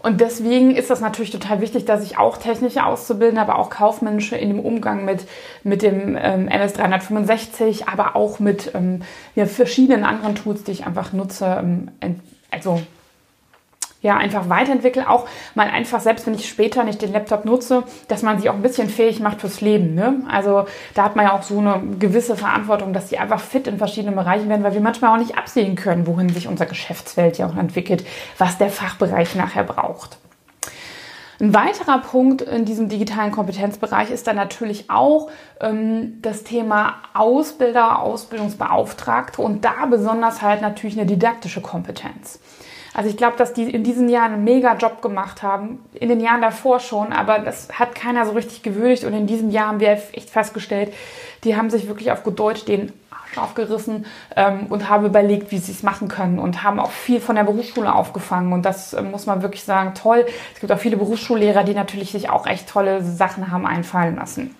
Und 0.00 0.20
deswegen 0.20 0.76
ist 0.76 0.90
das 0.90 1.00
natürlich 1.00 1.30
total 1.30 1.60
wichtig, 1.60 1.84
dass 1.84 2.04
ich 2.04 2.18
auch 2.18 2.36
technische 2.36 2.84
Auszubildende, 2.84 3.40
aber 3.40 3.58
auch 3.58 3.68
kaufmännische 3.68 4.36
in 4.36 4.48
dem 4.48 4.60
Umgang 4.60 5.04
mit, 5.04 5.26
mit 5.64 5.82
dem 5.82 6.16
ähm, 6.16 6.48
MS 6.48 6.74
365, 6.74 7.88
aber 7.88 8.14
auch 8.14 8.38
mit 8.38 8.72
ähm, 8.74 9.02
ja, 9.34 9.46
verschiedenen 9.46 10.04
anderen 10.04 10.36
Tools, 10.36 10.62
die 10.64 10.72
ich 10.72 10.86
einfach 10.86 11.12
nutze, 11.12 11.58
ähm, 11.60 11.88
also 12.50 12.80
ja, 14.00 14.16
einfach 14.16 14.48
weiterentwickle, 14.48 15.08
auch 15.08 15.26
mal 15.54 15.68
einfach, 15.68 16.00
selbst 16.00 16.26
wenn 16.26 16.34
ich 16.34 16.48
später 16.48 16.84
nicht 16.84 17.02
den 17.02 17.12
Laptop 17.12 17.44
nutze, 17.44 17.82
dass 18.06 18.22
man 18.22 18.38
sich 18.38 18.48
auch 18.48 18.54
ein 18.54 18.62
bisschen 18.62 18.88
fähig 18.88 19.18
macht 19.18 19.40
fürs 19.40 19.60
Leben. 19.60 19.94
Ne? 19.94 20.22
Also 20.30 20.66
da 20.94 21.04
hat 21.04 21.16
man 21.16 21.26
ja 21.26 21.32
auch 21.32 21.42
so 21.42 21.58
eine 21.58 21.82
gewisse 21.98 22.36
Verantwortung, 22.36 22.92
dass 22.92 23.08
die 23.08 23.18
einfach 23.18 23.40
fit 23.40 23.66
in 23.66 23.78
verschiedenen 23.78 24.14
Bereichen 24.14 24.48
werden, 24.48 24.62
weil 24.62 24.74
wir 24.74 24.80
manchmal 24.80 25.14
auch 25.14 25.20
nicht 25.20 25.36
absehen 25.36 25.74
können, 25.74 26.06
wohin 26.06 26.28
sich 26.28 26.46
unser 26.46 26.66
Geschäftsfeld 26.66 27.38
ja 27.38 27.48
auch 27.48 27.56
entwickelt, 27.56 28.06
was 28.38 28.56
der 28.56 28.70
Fachbereich 28.70 29.34
nachher 29.34 29.64
braucht. 29.64 30.18
Ein 31.40 31.54
weiterer 31.54 31.98
Punkt 31.98 32.42
in 32.42 32.64
diesem 32.64 32.88
digitalen 32.88 33.30
Kompetenzbereich 33.30 34.10
ist 34.10 34.26
dann 34.26 34.34
natürlich 34.34 34.90
auch 34.90 35.30
ähm, 35.60 36.20
das 36.20 36.42
Thema 36.42 36.96
Ausbilder, 37.14 38.00
Ausbildungsbeauftragte 38.00 39.40
und 39.40 39.64
da 39.64 39.86
besonders 39.88 40.42
halt 40.42 40.62
natürlich 40.62 40.98
eine 40.98 41.06
didaktische 41.06 41.60
Kompetenz. 41.60 42.40
Also 42.94 43.10
ich 43.10 43.16
glaube, 43.16 43.36
dass 43.36 43.52
die 43.52 43.70
in 43.70 43.84
diesen 43.84 44.08
Jahren 44.08 44.32
einen 44.32 44.44
mega 44.44 44.74
Job 44.74 45.02
gemacht 45.02 45.42
haben. 45.42 45.84
In 45.94 46.08
den 46.08 46.20
Jahren 46.20 46.40
davor 46.40 46.80
schon, 46.80 47.12
aber 47.12 47.38
das 47.38 47.68
hat 47.78 47.94
keiner 47.94 48.26
so 48.26 48.32
richtig 48.32 48.62
gewürdigt. 48.62 49.04
Und 49.04 49.12
in 49.12 49.26
diesem 49.26 49.50
Jahr 49.50 49.68
haben 49.68 49.80
wir 49.80 49.90
echt 49.90 50.30
festgestellt, 50.30 50.92
die 51.44 51.56
haben 51.56 51.70
sich 51.70 51.86
wirklich 51.88 52.10
auf 52.10 52.22
gut 52.24 52.38
Deutsch 52.38 52.64
den 52.64 52.92
Arsch 53.10 53.38
aufgerissen 53.38 54.06
ähm, 54.36 54.66
und 54.68 54.88
haben 54.88 55.06
überlegt, 55.06 55.50
wie 55.50 55.58
sie 55.58 55.72
es 55.72 55.82
machen 55.82 56.08
können 56.08 56.38
und 56.38 56.62
haben 56.62 56.80
auch 56.80 56.90
viel 56.90 57.20
von 57.20 57.36
der 57.36 57.44
Berufsschule 57.44 57.94
aufgefangen. 57.94 58.52
Und 58.52 58.62
das 58.62 58.94
äh, 58.94 59.02
muss 59.02 59.26
man 59.26 59.42
wirklich 59.42 59.64
sagen, 59.64 59.94
toll. 59.94 60.26
Es 60.54 60.60
gibt 60.60 60.72
auch 60.72 60.78
viele 60.78 60.96
Berufsschullehrer, 60.96 61.64
die 61.64 61.74
natürlich 61.74 62.12
sich 62.12 62.30
auch 62.30 62.46
echt 62.46 62.68
tolle 62.68 63.02
Sachen 63.02 63.50
haben 63.50 63.66
einfallen 63.66 64.16
lassen. 64.16 64.54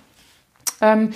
Ähm, 0.81 1.13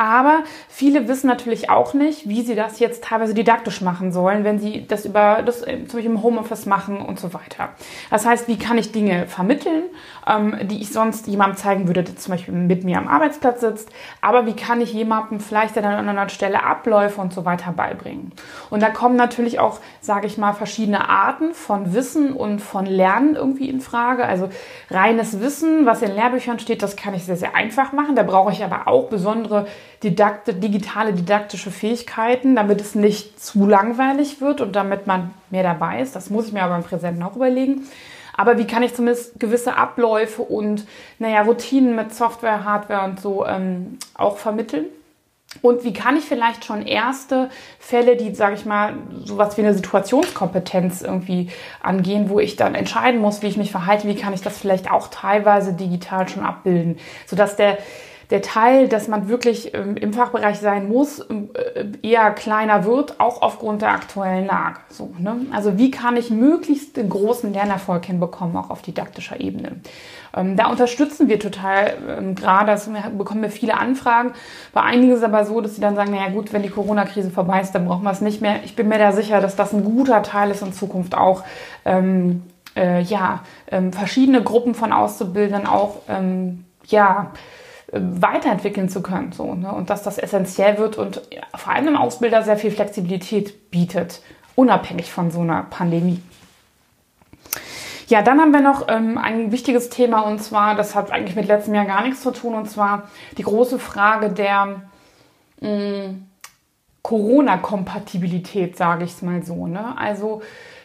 Aber 0.00 0.44
viele 0.68 1.08
wissen 1.08 1.26
natürlich 1.26 1.70
auch 1.70 1.92
nicht, 1.92 2.28
wie 2.28 2.42
sie 2.42 2.54
das 2.54 2.78
jetzt 2.78 3.02
teilweise 3.02 3.34
didaktisch 3.34 3.80
machen 3.80 4.12
sollen, 4.12 4.44
wenn 4.44 4.60
sie 4.60 4.86
das 4.86 5.04
über 5.04 5.42
das 5.44 5.62
äh, 5.62 5.84
zum 5.86 5.98
Beispiel 5.98 6.04
im 6.04 6.22
Homeoffice 6.22 6.66
machen 6.66 7.00
und 7.00 7.18
so 7.18 7.34
weiter. 7.34 7.70
Das 8.08 8.24
heißt, 8.24 8.46
wie 8.46 8.58
kann 8.58 8.78
ich 8.78 8.92
Dinge 8.92 9.26
vermitteln, 9.26 9.82
ähm, 10.24 10.56
die 10.68 10.80
ich 10.80 10.92
sonst 10.92 11.26
jemandem 11.26 11.56
zeigen 11.56 11.88
würde, 11.88 12.04
der 12.04 12.14
zum 12.14 12.30
Beispiel 12.30 12.54
mit 12.54 12.84
mir 12.84 12.96
am 12.96 13.08
Arbeitsplatz 13.08 13.60
sitzt. 13.60 13.90
Aber 14.20 14.46
wie 14.46 14.54
kann 14.54 14.80
ich 14.80 14.92
jemandem 14.92 15.40
vielleicht 15.40 15.76
an 15.76 15.84
einer 15.84 16.08
anderen 16.08 16.28
Stelle 16.28 16.62
Abläufe 16.62 17.20
und 17.20 17.34
so 17.34 17.44
weiter 17.44 17.72
beibringen? 17.72 18.30
Und 18.70 18.84
da 18.84 18.90
kommen 18.90 19.16
natürlich 19.16 19.58
auch, 19.58 19.80
sage 20.00 20.28
ich 20.28 20.38
mal, 20.38 20.52
verschiedene 20.52 21.08
Arten 21.08 21.54
von 21.54 21.92
Wissen 21.92 22.34
und 22.34 22.60
von 22.60 22.86
Lernen 22.86 23.34
irgendwie 23.34 23.68
in 23.68 23.80
Frage. 23.80 24.24
Also 24.26 24.48
reines 24.92 25.40
Wissen, 25.40 25.86
was 25.86 26.02
in 26.02 26.14
Lehrbüchern 26.14 26.60
steht, 26.60 26.84
das 26.84 26.94
kann 26.94 27.14
ich 27.14 27.24
sehr, 27.24 27.36
sehr 27.36 27.56
einfach 27.56 27.90
machen. 27.90 28.14
Da 28.14 28.22
brauche 28.22 28.52
ich 28.52 28.62
aber 28.62 28.86
auch 28.86 29.08
besondere 29.08 29.66
didakte, 30.02 30.54
digitale 30.54 31.12
didaktische 31.12 31.70
Fähigkeiten, 31.70 32.54
damit 32.54 32.80
es 32.80 32.94
nicht 32.94 33.42
zu 33.42 33.66
langweilig 33.66 34.40
wird 34.40 34.60
und 34.60 34.76
damit 34.76 35.06
man 35.06 35.32
mehr 35.50 35.62
dabei 35.62 36.00
ist. 36.00 36.14
Das 36.14 36.30
muss 36.30 36.46
ich 36.46 36.52
mir 36.52 36.62
aber 36.62 36.76
im 36.76 36.84
Präsenten 36.84 37.22
auch 37.22 37.36
überlegen. 37.36 37.86
Aber 38.36 38.56
wie 38.56 38.66
kann 38.66 38.84
ich 38.84 38.94
zumindest 38.94 39.40
gewisse 39.40 39.76
Abläufe 39.76 40.42
und 40.42 40.86
naja, 41.18 41.42
Routinen 41.42 41.96
mit 41.96 42.14
Software, 42.14 42.64
Hardware 42.64 43.04
und 43.04 43.20
so 43.20 43.44
ähm, 43.44 43.98
auch 44.14 44.38
vermitteln? 44.38 44.86
Und 45.62 45.82
wie 45.82 45.92
kann 45.92 46.16
ich 46.16 46.24
vielleicht 46.24 46.64
schon 46.64 46.86
erste 46.86 47.48
Fälle, 47.80 48.16
die, 48.16 48.34
sage 48.34 48.54
ich 48.54 48.66
mal, 48.66 48.94
sowas 49.24 49.56
wie 49.56 49.62
eine 49.62 49.74
Situationskompetenz 49.74 51.02
irgendwie 51.02 51.50
angehen, 51.80 52.28
wo 52.28 52.38
ich 52.38 52.56
dann 52.56 52.74
entscheiden 52.74 53.20
muss, 53.20 53.42
wie 53.42 53.46
ich 53.46 53.56
mich 53.56 53.72
verhalte, 53.72 54.06
wie 54.06 54.14
kann 54.14 54.34
ich 54.34 54.42
das 54.42 54.58
vielleicht 54.58 54.90
auch 54.90 55.08
teilweise 55.08 55.72
digital 55.72 56.28
schon 56.28 56.44
abbilden, 56.44 56.98
sodass 57.26 57.56
der 57.56 57.78
der 58.30 58.42
Teil, 58.42 58.88
dass 58.88 59.08
man 59.08 59.28
wirklich 59.28 59.74
ähm, 59.74 59.96
im 59.96 60.12
Fachbereich 60.12 60.58
sein 60.58 60.88
muss, 60.88 61.24
ähm, 61.30 61.48
äh, 61.54 61.84
eher 62.06 62.30
kleiner 62.32 62.84
wird, 62.84 63.20
auch 63.20 63.40
aufgrund 63.40 63.82
der 63.82 63.92
aktuellen 63.92 64.46
Lage. 64.46 64.80
So, 64.90 65.14
ne? 65.18 65.46
Also 65.52 65.78
wie 65.78 65.90
kann 65.90 66.16
ich 66.16 66.30
möglichst 66.30 66.96
den 66.96 67.08
großen 67.08 67.52
Lernerfolg 67.52 68.04
hinbekommen, 68.04 68.56
auch 68.56 68.68
auf 68.70 68.82
didaktischer 68.82 69.40
Ebene? 69.40 69.80
Ähm, 70.36 70.56
da 70.56 70.70
unterstützen 70.70 71.28
wir 71.28 71.40
total 71.40 71.94
ähm, 72.18 72.34
gerade, 72.34 72.72
das 72.72 72.90
bekommen 73.16 73.42
wir 73.42 73.50
viele 73.50 73.78
Anfragen. 73.78 74.32
Bei 74.74 74.82
einigen 74.82 75.12
ist 75.12 75.18
es 75.18 75.24
aber 75.24 75.46
so, 75.46 75.62
dass 75.62 75.74
sie 75.74 75.80
dann 75.80 75.96
sagen, 75.96 76.10
naja 76.10 76.28
gut, 76.28 76.52
wenn 76.52 76.62
die 76.62 76.68
Corona-Krise 76.68 77.30
vorbei 77.30 77.62
ist, 77.62 77.72
dann 77.72 77.86
brauchen 77.86 78.04
wir 78.04 78.10
es 78.10 78.20
nicht 78.20 78.42
mehr. 78.42 78.56
Ich 78.64 78.76
bin 78.76 78.88
mir 78.88 78.98
da 78.98 79.12
sicher, 79.12 79.40
dass 79.40 79.56
das 79.56 79.72
ein 79.72 79.84
guter 79.84 80.22
Teil 80.22 80.50
ist 80.50 80.62
in 80.62 80.74
Zukunft 80.74 81.16
auch. 81.16 81.44
Ähm, 81.86 82.42
äh, 82.76 83.00
ja, 83.00 83.40
ähm, 83.70 83.92
verschiedene 83.92 84.42
Gruppen 84.42 84.74
von 84.74 84.92
Auszubildenden 84.92 85.66
auch, 85.66 85.96
ähm, 86.08 86.64
ja, 86.86 87.32
weiterentwickeln 87.92 88.88
zu 88.88 89.02
können. 89.02 89.32
So, 89.32 89.54
ne? 89.54 89.72
Und 89.72 89.90
dass 89.90 90.02
das 90.02 90.18
essentiell 90.18 90.78
wird 90.78 90.98
und 90.98 91.22
vor 91.56 91.72
allem 91.72 91.88
im 91.88 91.96
Ausbilder 91.96 92.42
sehr 92.42 92.56
viel 92.56 92.70
Flexibilität 92.70 93.70
bietet, 93.70 94.20
unabhängig 94.56 95.10
von 95.10 95.30
so 95.30 95.40
einer 95.40 95.64
Pandemie. 95.64 96.20
Ja, 98.08 98.22
dann 98.22 98.40
haben 98.40 98.52
wir 98.52 98.60
noch 98.60 98.88
ähm, 98.88 99.18
ein 99.18 99.52
wichtiges 99.52 99.90
Thema 99.90 100.20
und 100.20 100.42
zwar, 100.42 100.74
das 100.74 100.94
hat 100.94 101.10
eigentlich 101.10 101.36
mit 101.36 101.46
letztem 101.46 101.74
Jahr 101.74 101.84
gar 101.84 102.02
nichts 102.02 102.22
zu 102.22 102.30
tun, 102.30 102.54
und 102.54 102.68
zwar 102.68 103.08
die 103.36 103.42
große 103.42 103.78
Frage 103.78 104.30
der 104.30 104.82
mm, 105.60 106.22
Corona-Kompatibilität, 107.02 108.78
sage 108.78 109.04
ich 109.04 109.12
es 109.12 109.22
mal 109.22 109.42
so. 109.42 109.66
Ne? 109.66 109.94
Also 109.98 110.40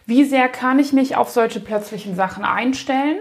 wie 0.06 0.26
sehr 0.26 0.50
kann 0.50 0.80
ich 0.80 0.92
mich 0.92 1.16
auf 1.16 1.30
solche 1.30 1.62
plötzlichen 1.62 2.16
Sachen 2.16 2.44
einstellen 2.44 3.20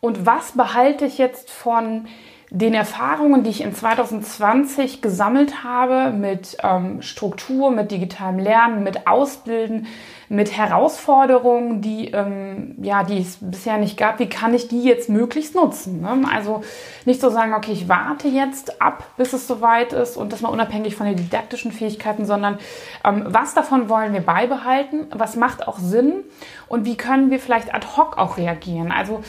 und 0.00 0.26
was 0.26 0.52
behalte 0.52 1.04
ich 1.04 1.18
jetzt 1.18 1.50
von 1.50 2.06
den 2.54 2.72
Erfahrungen, 2.72 3.42
die 3.42 3.50
ich 3.50 3.62
in 3.62 3.74
2020 3.74 5.02
gesammelt 5.02 5.64
habe 5.64 6.16
mit 6.16 6.56
ähm, 6.62 7.02
Struktur, 7.02 7.72
mit 7.72 7.90
digitalem 7.90 8.38
Lernen, 8.38 8.84
mit 8.84 9.08
Ausbilden, 9.08 9.88
mit 10.28 10.56
Herausforderungen, 10.56 11.80
die, 11.80 12.12
ähm, 12.12 12.76
ja, 12.80 13.02
die 13.02 13.18
es 13.18 13.38
bisher 13.40 13.78
nicht 13.78 13.96
gab, 13.96 14.20
wie 14.20 14.28
kann 14.28 14.54
ich 14.54 14.68
die 14.68 14.84
jetzt 14.84 15.08
möglichst 15.08 15.56
nutzen? 15.56 16.00
Ne? 16.00 16.28
Also 16.32 16.62
nicht 17.04 17.20
so 17.20 17.28
sagen, 17.28 17.54
okay, 17.54 17.72
ich 17.72 17.88
warte 17.88 18.28
jetzt 18.28 18.80
ab, 18.80 19.02
bis 19.16 19.32
es 19.32 19.48
soweit 19.48 19.92
ist 19.92 20.16
und 20.16 20.32
das 20.32 20.40
mal 20.40 20.50
unabhängig 20.50 20.94
von 20.94 21.06
den 21.06 21.16
didaktischen 21.16 21.72
Fähigkeiten, 21.72 22.24
sondern 22.24 22.58
ähm, 23.04 23.24
was 23.26 23.54
davon 23.54 23.88
wollen 23.88 24.12
wir 24.12 24.22
beibehalten? 24.22 25.08
Was 25.10 25.34
macht 25.34 25.66
auch 25.66 25.80
Sinn? 25.80 26.22
Und 26.68 26.84
wie 26.84 26.96
können 26.96 27.32
wir 27.32 27.40
vielleicht 27.40 27.74
ad 27.74 27.84
hoc 27.96 28.16
auch 28.16 28.36
reagieren? 28.36 28.92
Also 28.92 29.24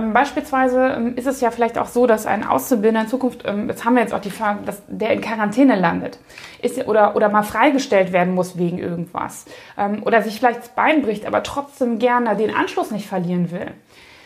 beispielsweise 0.00 0.94
ähm, 0.96 1.16
ist 1.16 1.26
es 1.26 1.40
ja 1.40 1.50
vielleicht 1.50 1.78
auch 1.78 1.86
so, 1.86 2.06
dass 2.06 2.26
ein 2.26 2.44
Auszubildender 2.44 3.02
in 3.02 3.08
Zukunft, 3.08 3.42
ähm, 3.44 3.68
jetzt 3.68 3.84
haben 3.84 3.94
wir 3.94 4.02
jetzt 4.02 4.14
auch 4.14 4.20
die 4.20 4.30
Frage, 4.30 4.60
dass 4.64 4.82
der 4.88 5.12
in 5.12 5.20
Quarantäne 5.20 5.76
landet 5.76 6.18
ist, 6.62 6.86
oder, 6.86 7.14
oder 7.14 7.28
mal 7.28 7.42
freigestellt 7.42 8.12
werden 8.12 8.34
muss 8.34 8.58
wegen 8.58 8.78
irgendwas 8.78 9.46
ähm, 9.78 10.02
oder 10.04 10.22
sich 10.22 10.38
vielleicht 10.38 10.60
das 10.60 10.68
Bein 10.70 11.02
bricht, 11.02 11.26
aber 11.26 11.42
trotzdem 11.42 11.98
gerne 11.98 12.36
den 12.36 12.54
Anschluss 12.54 12.90
nicht 12.90 13.06
verlieren 13.06 13.50
will. 13.50 13.72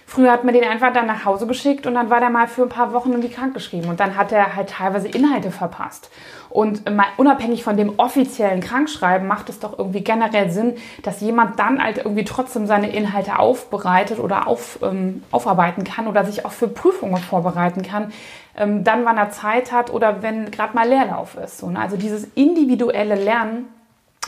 Früher 0.09 0.33
hat 0.33 0.43
man 0.43 0.55
den 0.55 0.65
einfach 0.65 0.91
dann 0.95 1.05
nach 1.05 1.27
Hause 1.27 1.47
geschickt 1.47 1.87
und 1.87 1.93
dann 1.93 2.09
war 2.09 2.19
der 2.19 2.31
mal 2.31 2.49
für 2.49 2.63
ein 2.63 2.71
paar 2.71 2.95
Wochen 2.95 3.11
irgendwie 3.11 3.29
krankgeschrieben 3.29 3.91
und 3.91 4.01
dann 4.01 4.17
hat 4.17 4.33
er 4.33 4.57
halt 4.57 4.71
teilweise 4.71 5.07
Inhalte 5.07 5.51
verpasst. 5.51 6.09
Und 6.49 6.91
mal 6.91 7.05
unabhängig 7.19 7.63
von 7.63 7.77
dem 7.77 7.99
offiziellen 7.99 8.61
Krankschreiben 8.61 9.29
macht 9.29 9.51
es 9.51 9.61
doch 9.61 9.79
irgendwie 9.79 10.01
generell 10.01 10.51
Sinn, 10.51 10.77
dass 11.03 11.21
jemand 11.21 11.59
dann 11.59 11.85
halt 11.85 11.99
irgendwie 11.99 12.25
trotzdem 12.25 12.67
seine 12.67 12.89
Inhalte 12.89 13.39
aufbereitet 13.39 14.19
oder 14.19 14.49
auf, 14.49 14.79
ähm, 14.83 15.25
aufarbeiten 15.31 15.85
kann 15.85 16.07
oder 16.07 16.25
sich 16.25 16.47
auch 16.47 16.53
für 16.53 16.69
Prüfungen 16.69 17.19
vorbereiten 17.19 17.83
kann, 17.83 18.11
ähm, 18.57 18.85
dann 18.85 19.05
wann 19.05 19.19
er 19.19 19.29
Zeit 19.29 19.73
hat 19.73 19.93
oder 19.93 20.23
wenn 20.23 20.51
gerade 20.51 20.75
mal 20.75 20.89
Leerlauf 20.89 21.37
ist. 21.37 21.59
So, 21.59 21.69
ne? 21.69 21.81
Also 21.81 21.99
dieses 21.99 22.25
individuelle 22.35 23.15
Lernen 23.15 23.67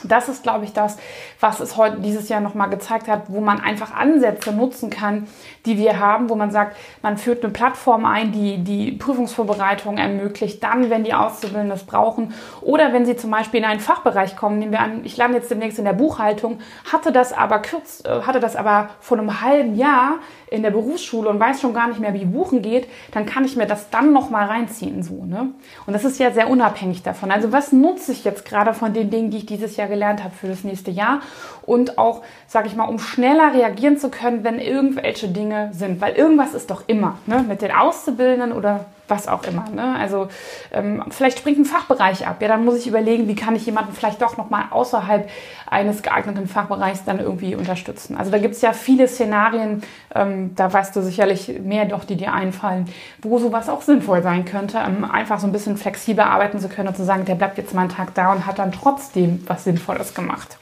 das 0.04 0.28
ist, 0.28 0.42
glaube 0.42 0.64
ich, 0.64 0.72
das, 0.72 0.96
was 1.40 1.60
es 1.60 1.76
heute 1.76 2.00
dieses 2.00 2.28
Jahr 2.28 2.40
nochmal 2.40 2.70
gezeigt 2.70 3.08
hat, 3.08 3.24
wo 3.28 3.40
man 3.40 3.60
einfach 3.60 3.94
Ansätze 3.94 4.52
nutzen 4.52 4.90
kann, 4.90 5.26
die 5.66 5.76
wir 5.78 5.98
haben, 5.98 6.28
wo 6.28 6.34
man 6.34 6.50
sagt, 6.50 6.76
man 7.02 7.18
führt 7.18 7.44
eine 7.44 7.52
Plattform 7.52 8.04
ein, 8.04 8.32
die 8.32 8.58
die 8.58 8.92
Prüfungsvorbereitung 8.92 9.98
ermöglicht, 9.98 10.62
dann, 10.62 10.90
wenn 10.90 11.04
die 11.04 11.14
Auszubildenden 11.14 11.76
es 11.76 11.84
brauchen 11.84 12.34
oder 12.60 12.92
wenn 12.92 13.06
sie 13.06 13.16
zum 13.16 13.30
Beispiel 13.30 13.60
in 13.60 13.66
einen 13.66 13.80
Fachbereich 13.80 14.36
kommen, 14.36 14.58
nehmen 14.58 14.72
wir 14.72 14.80
an, 14.80 15.00
ich 15.04 15.16
lande 15.16 15.38
jetzt 15.38 15.50
demnächst 15.50 15.78
in 15.78 15.84
der 15.84 15.92
Buchhaltung, 15.92 16.58
hatte 16.90 17.12
das 17.12 17.32
aber 17.32 17.60
kürz, 17.60 18.02
äh, 18.04 18.22
hatte 18.22 18.40
das 18.40 18.56
aber 18.56 18.90
vor 19.00 19.18
einem 19.18 19.40
halben 19.40 19.76
Jahr 19.76 20.18
in 20.50 20.62
der 20.62 20.70
Berufsschule 20.70 21.28
und 21.28 21.38
weiß 21.38 21.60
schon 21.60 21.72
gar 21.72 21.88
nicht 21.88 22.00
mehr, 22.00 22.12
wie 22.12 22.24
Buchen 22.24 22.60
geht, 22.60 22.88
dann 23.12 23.24
kann 23.24 23.44
ich 23.44 23.56
mir 23.56 23.66
das 23.66 23.90
dann 23.90 24.12
nochmal 24.12 24.46
reinziehen, 24.46 25.02
so, 25.02 25.24
ne? 25.24 25.50
Und 25.86 25.92
das 25.92 26.04
ist 26.04 26.18
ja 26.18 26.32
sehr 26.32 26.50
unabhängig 26.50 27.02
davon. 27.02 27.30
Also 27.30 27.52
was 27.52 27.72
nutze 27.72 28.12
ich 28.12 28.24
jetzt 28.24 28.44
gerade 28.44 28.74
von 28.74 28.92
den 28.92 29.10
Dingen, 29.10 29.30
die 29.30 29.38
ich 29.38 29.46
dieses 29.46 29.76
Jahr 29.76 29.89
gelernt 29.90 30.24
habe 30.24 30.34
für 30.34 30.48
das 30.48 30.64
nächste 30.64 30.90
Jahr 30.90 31.20
und 31.66 31.98
auch, 31.98 32.22
sage 32.46 32.68
ich 32.68 32.74
mal, 32.74 32.84
um 32.84 32.98
schneller 32.98 33.52
reagieren 33.52 33.98
zu 33.98 34.08
können, 34.08 34.42
wenn 34.42 34.58
irgendwelche 34.58 35.28
Dinge 35.28 35.68
sind, 35.74 36.00
weil 36.00 36.14
irgendwas 36.14 36.54
ist 36.54 36.70
doch 36.70 36.84
immer, 36.86 37.18
ne? 37.26 37.44
Mit 37.46 37.60
den 37.60 37.72
Auszubildenden 37.72 38.52
oder 38.52 38.86
was 39.10 39.28
auch 39.28 39.44
immer. 39.44 39.68
Ne? 39.68 39.96
Also 39.98 40.28
ähm, 40.72 41.04
vielleicht 41.10 41.38
springt 41.38 41.58
ein 41.58 41.64
Fachbereich 41.64 42.26
ab. 42.26 42.36
Ja, 42.40 42.48
dann 42.48 42.64
muss 42.64 42.76
ich 42.78 42.86
überlegen, 42.86 43.28
wie 43.28 43.34
kann 43.34 43.56
ich 43.56 43.66
jemanden 43.66 43.92
vielleicht 43.92 44.22
doch 44.22 44.36
nochmal 44.36 44.64
außerhalb 44.70 45.28
eines 45.68 46.02
geeigneten 46.02 46.46
Fachbereichs 46.46 47.04
dann 47.04 47.20
irgendwie 47.20 47.54
unterstützen. 47.54 48.16
Also 48.16 48.30
da 48.30 48.38
gibt 48.38 48.54
es 48.54 48.62
ja 48.62 48.72
viele 48.72 49.06
Szenarien, 49.08 49.82
ähm, 50.14 50.54
da 50.56 50.72
weißt 50.72 50.94
du 50.96 51.02
sicherlich 51.02 51.60
mehr 51.62 51.84
doch, 51.84 52.04
die 52.04 52.16
dir 52.16 52.32
einfallen, 52.32 52.88
wo 53.22 53.38
sowas 53.38 53.68
auch 53.68 53.82
sinnvoll 53.82 54.22
sein 54.22 54.44
könnte, 54.44 54.78
ähm, 54.78 55.04
einfach 55.04 55.40
so 55.40 55.46
ein 55.46 55.52
bisschen 55.52 55.76
flexibler 55.76 56.26
arbeiten 56.26 56.58
zu 56.58 56.68
können 56.68 56.88
und 56.88 56.96
zu 56.96 57.04
sagen, 57.04 57.24
der 57.24 57.34
bleibt 57.34 57.58
jetzt 57.58 57.74
mal 57.74 57.82
einen 57.82 57.90
Tag 57.90 58.14
da 58.14 58.32
und 58.32 58.46
hat 58.46 58.58
dann 58.58 58.72
trotzdem 58.72 59.44
was 59.46 59.64
Sinnvolles 59.64 60.14
gemacht. 60.14 60.58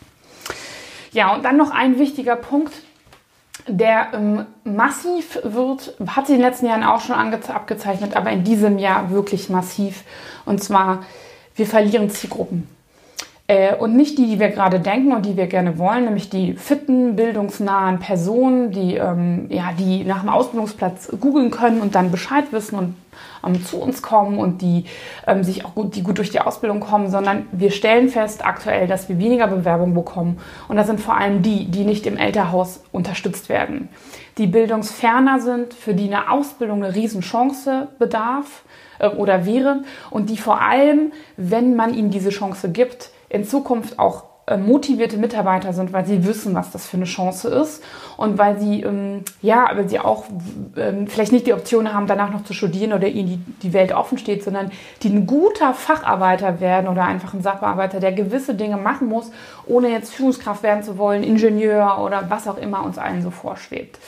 Ja, 1.13 1.35
und 1.35 1.45
dann 1.45 1.57
noch 1.57 1.71
ein 1.71 1.99
wichtiger 1.99 2.37
Punkt, 2.37 2.73
der 3.69 4.09
ähm, 4.15 4.47
massiv 4.65 5.39
wird, 5.43 5.95
hat 6.07 6.27
sich 6.27 6.37
in 6.37 6.43
den 6.43 6.51
letzten 6.51 6.67
Jahren 6.67 6.85
auch 6.85 7.01
schon 7.01 7.17
abgezeichnet, 7.17 8.17
aber 8.17 8.31
in 8.31 8.45
diesem 8.45 8.79
Jahr 8.79 9.11
wirklich 9.11 9.49
massiv. 9.49 10.05
Und 10.45 10.63
zwar, 10.63 11.05
wir 11.55 11.67
verlieren 11.67 12.11
Zielgruppen. 12.11 12.69
Äh, 13.51 13.75
und 13.75 13.97
nicht 13.97 14.19
die, 14.19 14.27
die 14.27 14.39
wir 14.39 14.51
gerade 14.51 14.79
denken 14.79 15.13
und 15.13 15.25
die 15.25 15.39
wir 15.39 15.47
gerne 15.47 15.79
wollen, 15.79 16.05
nämlich 16.05 16.29
die 16.29 16.53
fitten, 16.53 17.17
bildungsnahen 17.17 17.99
Personen, 17.99 18.73
die, 18.73 18.97
ähm, 18.97 19.47
ja, 19.49 19.71
die 19.73 20.05
nach 20.05 20.21
dem 20.21 20.29
Ausbildungsplatz 20.29 21.11
googeln 21.19 21.51
können 21.51 21.81
und 21.81 21.95
dann 21.95 22.11
Bescheid 22.11 22.45
wissen 22.53 22.79
und 22.79 22.95
ähm, 23.47 23.65
zu 23.65 23.81
uns 23.81 24.03
kommen 24.03 24.39
und 24.39 24.61
die 24.61 24.85
ähm, 25.27 25.43
sich 25.45 25.65
auch 25.65 25.75
gut, 25.75 25.97
die 25.97 26.03
gut 26.03 26.19
durch 26.19 26.29
die 26.29 26.41
Ausbildung 26.41 26.81
kommen, 26.81 27.11
sondern 27.11 27.47
wir 27.51 27.71
stellen 27.71 28.11
fest 28.11 28.45
aktuell, 28.45 28.87
dass 28.87 29.09
wir 29.09 29.19
weniger 29.19 29.47
Bewerbungen 29.47 29.95
bekommen. 29.95 30.39
Und 30.69 30.77
das 30.77 30.87
sind 30.87 31.01
vor 31.01 31.17
allem 31.17 31.41
die, 31.41 31.71
die 31.71 31.85
nicht 31.85 32.07
im 32.07 32.19
Elternhaus 32.19 32.83
unterstützt 32.93 33.49
werden. 33.49 33.89
Die 34.37 34.47
bildungsferner 34.47 35.41
sind, 35.41 35.73
für 35.73 35.95
die 35.95 36.13
eine 36.13 36.31
Ausbildung 36.31 36.85
eine 36.85 36.95
Riesenchance 36.95 37.89
bedarf 37.99 38.65
äh, 38.99 39.09
oder 39.09 39.47
wäre 39.47 39.85
und 40.11 40.29
die 40.29 40.37
vor 40.37 40.61
allem, 40.61 41.13
wenn 41.39 41.77
man 41.77 41.95
ihnen 41.95 42.11
diese 42.11 42.29
Chance 42.29 42.71
gibt, 42.71 43.11
in 43.29 43.45
Zukunft 43.45 43.99
auch 43.99 44.25
äh, 44.49 44.57
motivierte 44.57 45.19
Mitarbeiter 45.19 45.73
sind, 45.73 45.93
weil 45.93 46.07
sie 46.07 46.25
wissen, 46.25 46.55
was 46.55 46.71
das 46.71 46.87
für 46.87 46.97
eine 46.97 47.05
Chance 47.05 47.49
ist 47.49 47.83
und 48.17 48.39
weil 48.39 48.59
sie, 48.59 48.83
ähm, 48.83 49.23
ja, 49.43 49.71
weil 49.75 49.89
sie 49.89 49.99
auch 49.99 50.25
ähm, 50.77 51.07
vielleicht 51.07 51.33
nicht 51.33 51.47
die 51.47 51.53
Option 51.53 51.93
haben, 51.93 52.07
danach 52.07 52.33
noch 52.33 52.45
zu 52.45 52.55
studieren 52.55 52.95
oder 52.95 53.09
ihnen 53.09 53.29
die, 53.29 53.69
die 53.69 53.73
Welt 53.75 53.93
offen 53.93 54.17
steht, 54.17 54.43
sondern 54.43 54.71
die 55.03 55.11
ein 55.11 55.27
guter 55.27 55.75
Facharbeiter 55.75 56.61
werden 56.61 56.89
oder 56.89 57.05
einfach 57.05 57.35
ein 57.35 57.43
Sachbearbeiter, 57.43 58.01
der 58.01 58.13
gewisse 58.13 58.55
Dinge 58.55 58.79
machen 58.79 59.09
muss, 59.09 59.31
ohne 59.67 59.91
jetzt 59.91 60.15
Führungskraft 60.15 60.63
werden 60.63 60.83
zu 60.83 60.97
wollen, 60.97 61.25
Ingenieur 61.25 61.99
oder 62.03 62.31
was 62.31 62.49
auch 62.49 62.57
immer 62.57 62.85
uns 62.85 62.97
allen 62.97 63.23
so 63.23 63.31
vorschwebt. 63.31 63.99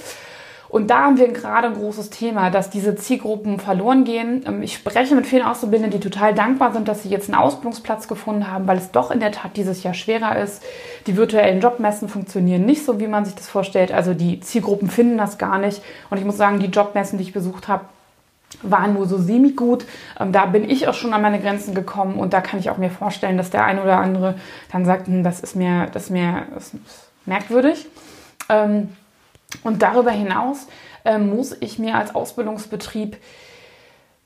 Und 0.70 0.88
da 0.88 1.00
haben 1.02 1.18
wir 1.18 1.26
gerade 1.32 1.66
ein 1.66 1.74
großes 1.74 2.10
Thema, 2.10 2.48
dass 2.48 2.70
diese 2.70 2.94
Zielgruppen 2.94 3.58
verloren 3.58 4.04
gehen. 4.04 4.44
Ähm, 4.46 4.62
ich 4.62 4.74
spreche 4.74 5.16
mit 5.16 5.26
vielen 5.26 5.42
Auszubildenden, 5.42 5.90
die 5.90 6.08
total 6.08 6.32
dankbar 6.32 6.72
sind, 6.72 6.86
dass 6.86 7.02
sie 7.02 7.08
jetzt 7.08 7.28
einen 7.28 7.40
Ausbildungsplatz 7.40 8.06
gefunden 8.06 8.50
haben, 8.50 8.68
weil 8.68 8.78
es 8.78 8.92
doch 8.92 9.10
in 9.10 9.18
der 9.18 9.32
Tat 9.32 9.56
dieses 9.56 9.82
Jahr 9.82 9.94
schwerer 9.94 10.38
ist. 10.38 10.62
Die 11.08 11.16
virtuellen 11.16 11.60
Jobmessen 11.60 12.08
funktionieren 12.08 12.64
nicht 12.64 12.84
so, 12.84 13.00
wie 13.00 13.08
man 13.08 13.24
sich 13.24 13.34
das 13.34 13.48
vorstellt. 13.48 13.90
Also 13.90 14.14
die 14.14 14.38
Zielgruppen 14.38 14.88
finden 14.88 15.18
das 15.18 15.38
gar 15.38 15.58
nicht. 15.58 15.82
Und 16.08 16.18
ich 16.18 16.24
muss 16.24 16.36
sagen, 16.36 16.60
die 16.60 16.66
Jobmessen, 16.66 17.18
die 17.18 17.24
ich 17.24 17.32
besucht 17.32 17.66
habe, 17.66 17.86
waren 18.62 18.94
nur 18.94 19.06
so 19.06 19.18
semi-gut. 19.18 19.86
Ähm, 20.20 20.30
da 20.30 20.46
bin 20.46 20.70
ich 20.70 20.86
auch 20.86 20.94
schon 20.94 21.12
an 21.12 21.22
meine 21.22 21.40
Grenzen 21.40 21.74
gekommen 21.74 22.14
und 22.14 22.32
da 22.32 22.40
kann 22.40 22.60
ich 22.60 22.70
auch 22.70 22.78
mir 22.78 22.90
vorstellen, 22.90 23.36
dass 23.36 23.50
der 23.50 23.64
eine 23.64 23.82
oder 23.82 23.98
andere 23.98 24.36
dann 24.70 24.84
sagt, 24.84 25.08
hm, 25.08 25.24
das 25.24 25.40
ist 25.40 25.56
mir, 25.56 25.88
das 25.92 26.04
ist 26.04 26.10
mir 26.10 26.46
das 26.54 26.74
ist 26.74 26.80
merkwürdig. 27.26 27.86
Ähm, 28.48 28.90
und 29.64 29.82
darüber 29.82 30.10
hinaus 30.10 30.66
äh, 31.04 31.18
muss 31.18 31.56
ich 31.60 31.78
mir 31.78 31.96
als 31.96 32.14
Ausbildungsbetrieb, 32.14 33.16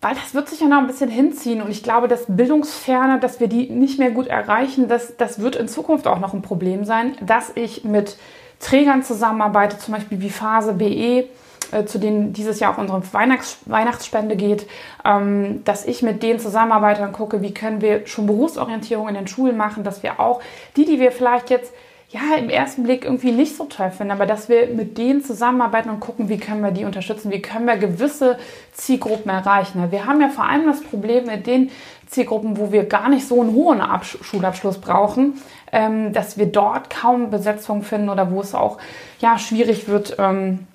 weil 0.00 0.14
das 0.14 0.35
wird 0.35 0.49
sich 0.49 0.61
ja 0.61 0.66
noch 0.66 0.78
ein 0.78 0.87
bisschen 0.87 1.11
hinziehen 1.11 1.62
und 1.62 1.71
ich 1.71 1.83
glaube, 1.83 2.09
dass 2.09 2.25
Bildungsferne, 2.28 3.21
dass 3.21 3.40
wir 3.40 3.49
die 3.49 3.71
nicht 3.71 3.99
mehr 3.99 4.11
gut 4.11 4.26
erreichen, 4.26 4.88
das, 4.88 5.16
das 5.16 5.38
wird 5.38 5.57
in 5.57 5.69
Zukunft 5.69 6.07
auch 6.07 6.19
noch 6.19 6.35
ein 6.35 6.43
Problem 6.43 6.85
sein, 6.85 7.16
dass 7.23 7.52
ich 7.54 7.85
mit 7.85 8.19
Trägern 8.61 9.02
zusammenarbeite, 9.02 9.78
zum 9.78 9.95
Beispiel 9.95 10.21
wie 10.21 10.31
Phase 10.31 10.75
BE, 10.75 11.28
äh, 11.73 11.85
zu 11.87 11.99
denen 11.99 12.33
dieses 12.33 12.61
Jahr 12.61 12.75
auch 12.75 12.78
unsere 12.78 13.02
Weihnachts 13.12 13.59
Weihnachtsspende 13.66 14.37
geht, 14.37 14.66
ähm, 15.04 15.62
dass 15.64 15.87
ich 15.87 16.02
mit 16.02 16.23
denen 16.23 16.38
zusammenarbeite 16.38 17.02
und 17.02 17.12
gucke, 17.12 17.43
wie 17.43 17.54
können 17.54 17.81
wir 17.81 18.07
schon 18.07 18.26
Berufsorientierung 18.26 19.09
in 19.09 19.14
den 19.14 19.26
Schulen 19.26 19.57
machen, 19.57 19.85
dass 19.85 20.02
wir 20.02 20.21
auch 20.21 20.40
die, 20.76 20.85
die 20.85 21.00
wir 21.00 21.12
vielleicht 21.12 21.50
jetzt 21.50 21.73
ja, 22.14 22.37
im 22.38 22.49
ersten 22.49 22.85
Blick 22.85 23.04
irgendwie 23.04 23.33
nicht 23.33 23.56
so 23.56 23.64
toll 23.64 23.90
finden, 23.90 24.12
aber 24.12 24.25
dass 24.25 24.49
wir 24.49 24.68
mit 24.68 24.99
denen 24.99 25.25
zusammenarbeiten 25.25 25.90
und 25.90 25.99
gucken, 25.99 26.28
wie 26.28 26.38
können 26.38 26.62
wir 26.62 26.71
die 26.71 26.85
unterstützen, 26.85 27.33
wie 27.33 27.42
können 27.42 27.66
wir 27.66 27.76
gewisse 27.76 28.38
Zielgruppen 28.73 29.33
erreichen. 29.33 29.90
Wir 29.90 30.06
haben 30.06 30.21
ja 30.21 30.28
vor 30.28 30.49
allem 30.49 30.64
das 30.64 30.80
Problem 30.80 31.26
mit 31.26 31.49
den 31.49 31.73
Zielgruppen, 32.06 32.56
wo 32.56 32.71
wir 32.71 32.85
gar 32.85 33.09
nicht 33.09 33.26
so 33.26 33.40
einen 33.40 33.52
hohen 33.52 33.80
Absch 33.80 34.16
Schulabschluss 34.23 34.78
brauchen, 34.78 35.42
ähm, 35.73 36.12
dass 36.12 36.38
wir 36.38 36.47
dort 36.47 36.88
kaum 36.88 37.30
Besetzung 37.30 37.83
finden 37.83 38.09
oder 38.09 38.30
wo 38.30 38.40
es 38.40 38.54
auch 38.54 38.78
ja, 39.18 39.37
schwierig 39.37 39.88
wird, 39.88 40.14
ähm, 40.21 40.68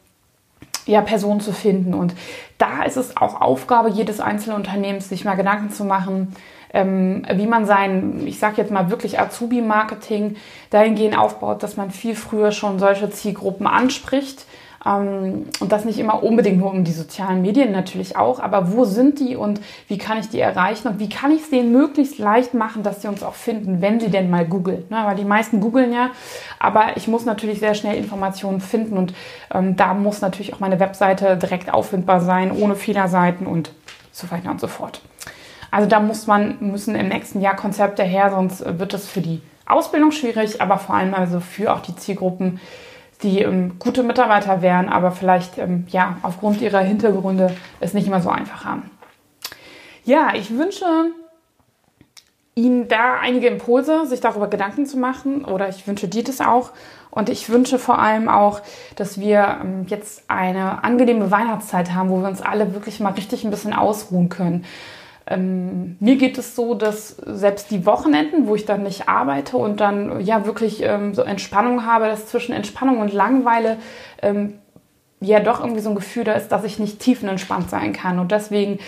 ja, 0.88 1.00
Personen 1.00 1.40
zu 1.40 1.54
finden. 1.54 1.94
Und 1.94 2.16
da 2.58 2.84
ist 2.84 2.98
es 2.98 3.16
auch 3.16 3.40
Aufgabe 3.40 3.90
jedes 3.90 4.20
einzelnen 4.20 4.58
Unternehmens, 4.58 5.08
sich 5.08 5.24
mal 5.24 5.36
Gedanken 5.36 5.72
zu 5.72 5.86
machen, 5.86 6.36
ähm, 6.74 7.26
wie 7.34 7.48
man 7.48 7.66
sein, 7.66 8.22
ich 8.26 8.40
sage 8.40 8.58
jetzt 8.58 8.72
mal 8.72 8.90
wirklich 8.90 9.20
Azubi-Marketing 9.20 10.36
dahingehend 10.70 11.18
aufbaut, 11.18 11.64
dass 11.64 11.78
man 11.78 11.92
viel 11.92 12.16
früher 12.16 12.52
schon 12.52 12.80
solche 12.80 13.10
Zielgruppen 13.10 13.68
anspricht. 13.68 14.46
Ähm, 14.86 15.48
und 15.60 15.72
das 15.72 15.86
nicht 15.86 16.00
immer 16.00 16.24
unbedingt 16.24 16.58
nur 16.58 16.72
um 16.72 16.84
die 16.84 16.92
sozialen 16.92 17.42
Medien 17.42 17.72
natürlich 17.72 18.16
auch, 18.16 18.40
aber 18.40 18.72
wo 18.72 18.86
sind 18.86 19.20
die 19.20 19.36
und 19.36 19.60
wie 19.88 19.98
kann 19.98 20.20
ich 20.20 20.30
die 20.30 20.40
erreichen 20.40 20.88
und 20.88 21.00
wie 21.00 21.10
kann 21.10 21.32
ich 21.32 21.42
es 21.42 21.50
denen 21.50 21.72
möglichst 21.72 22.18
leicht 22.18 22.54
machen, 22.54 22.84
dass 22.84 23.02
sie 23.02 23.08
uns 23.08 23.24
auch 23.24 23.34
finden, 23.34 23.82
wenn 23.82 24.00
sie 24.00 24.10
denn 24.10 24.30
mal 24.30 24.46
googeln. 24.46 24.86
Ne? 24.90 25.02
Weil 25.06 25.16
die 25.16 25.26
meisten 25.26 25.60
googeln 25.60 25.92
ja, 25.92 26.12
aber 26.60 26.96
ich 26.96 27.08
muss 27.08 27.26
natürlich 27.26 27.60
sehr 27.60 27.74
schnell 27.74 27.98
Informationen 27.98 28.62
finden 28.62 28.98
und 28.98 29.14
ähm, 29.54 29.76
da 29.76 29.94
muss 29.94 30.22
natürlich 30.22 30.54
auch 30.54 30.60
meine 30.60 30.80
Webseite 30.80 31.36
direkt 31.36 31.74
auffindbar 31.74 32.22
sein, 32.22 32.52
ohne 32.52 32.76
Fehlerseiten 32.76 33.48
und 33.48 33.72
so 34.12 34.32
weiter 34.32 34.50
und 34.50 34.62
so 34.62 34.68
fort. 34.68 35.02
Also 35.72 35.88
da 35.88 36.00
muss 36.00 36.28
man, 36.28 36.58
müssen 36.60 36.96
im 36.96 37.10
nächsten 37.10 37.42
Jahr 37.42 37.56
Konzepte 37.56 38.04
her, 38.04 38.32
sonst 38.32 38.64
wird 38.80 38.94
es 38.94 39.08
für 39.08 39.22
die 39.22 39.42
Ausbildung 39.66 40.12
schwierig, 40.12 40.62
aber 40.62 40.78
vor 40.78 40.96
allem 40.96 41.14
also 41.14 41.40
für 41.40 41.74
auch 41.74 41.82
die 41.82 41.96
Zielgruppen, 41.96 42.60
die 43.22 43.42
ähm, 43.42 43.78
gute 43.80 44.04
Mitarbeiter 44.04 44.62
wären, 44.62 44.90
aber 44.90 45.12
vielleicht 45.12 45.58
ähm, 45.58 45.86
ja 45.90 46.18
aufgrund 46.22 46.62
ihrer 46.62 46.80
Hintergründe 46.80 47.56
es 47.80 47.94
nicht 47.94 48.08
immer 48.08 48.22
so 48.22 48.30
einfach 48.30 48.66
haben. 48.66 48.90
Ja, 50.06 50.34
ich 50.34 50.58
wünsche 50.58 50.86
Ihnen 52.56 52.88
da 52.88 53.20
einige 53.22 53.48
Impulse, 53.48 54.06
sich 54.06 54.20
darüber 54.20 54.48
Gedanken 54.48 54.86
zu 54.86 54.98
machen 54.98 55.46
oder 55.46 55.70
ich 55.70 55.88
wünsche 55.88 56.08
dir 56.08 56.24
das 56.24 56.42
auch. 56.42 56.72
Und 57.12 57.30
ich 57.30 57.50
wünsche 57.50 57.80
vor 57.80 58.00
allem 58.00 58.28
auch, 58.28 58.62
dass 58.96 59.20
wir 59.20 59.60
ähm, 59.62 59.86
jetzt 59.88 60.24
eine 60.28 60.84
angenehme 60.84 61.32
Weihnachtszeit 61.32 61.94
haben, 61.94 62.10
wo 62.10 62.22
wir 62.22 62.28
uns 62.28 62.42
alle 62.42 62.74
wirklich 62.74 63.00
mal 63.00 63.14
richtig 63.14 63.44
ein 63.44 63.52
bisschen 63.52 63.74
ausruhen 63.74 64.30
können. 64.30 64.66
Ähm, 65.30 65.96
mir 66.00 66.16
geht 66.16 66.40
es 66.40 66.56
so, 66.56 66.74
dass 66.74 67.10
selbst 67.10 67.70
die 67.70 67.86
Wochenenden, 67.86 68.48
wo 68.48 68.56
ich 68.56 68.66
dann 68.66 68.82
nicht 68.82 69.08
arbeite 69.08 69.58
und 69.58 69.80
dann 69.80 70.22
ja 70.22 70.46
wirklich 70.48 70.82
ähm, 70.82 71.14
so 71.14 71.22
Entspannung 71.22 71.86
habe, 71.86 72.08
dass 72.08 72.26
zwischen 72.26 72.52
Entspannung 72.52 73.00
und 73.00 73.14
Langweile 73.14 73.78
ähm, 74.24 74.56
ja 75.22 75.40
doch 75.40 75.60
irgendwie 75.60 75.82
so 75.82 75.90
ein 75.90 75.96
Gefühl 75.96 76.24
da 76.24 76.34
ist, 76.34 76.50
dass 76.50 76.64
ich 76.64 76.80
nicht 76.80 77.00
tiefenentspannt 77.00 77.70
sein 77.70 77.94
kann. 77.94 78.18
Und 78.18 78.32
deswegen 78.32 78.80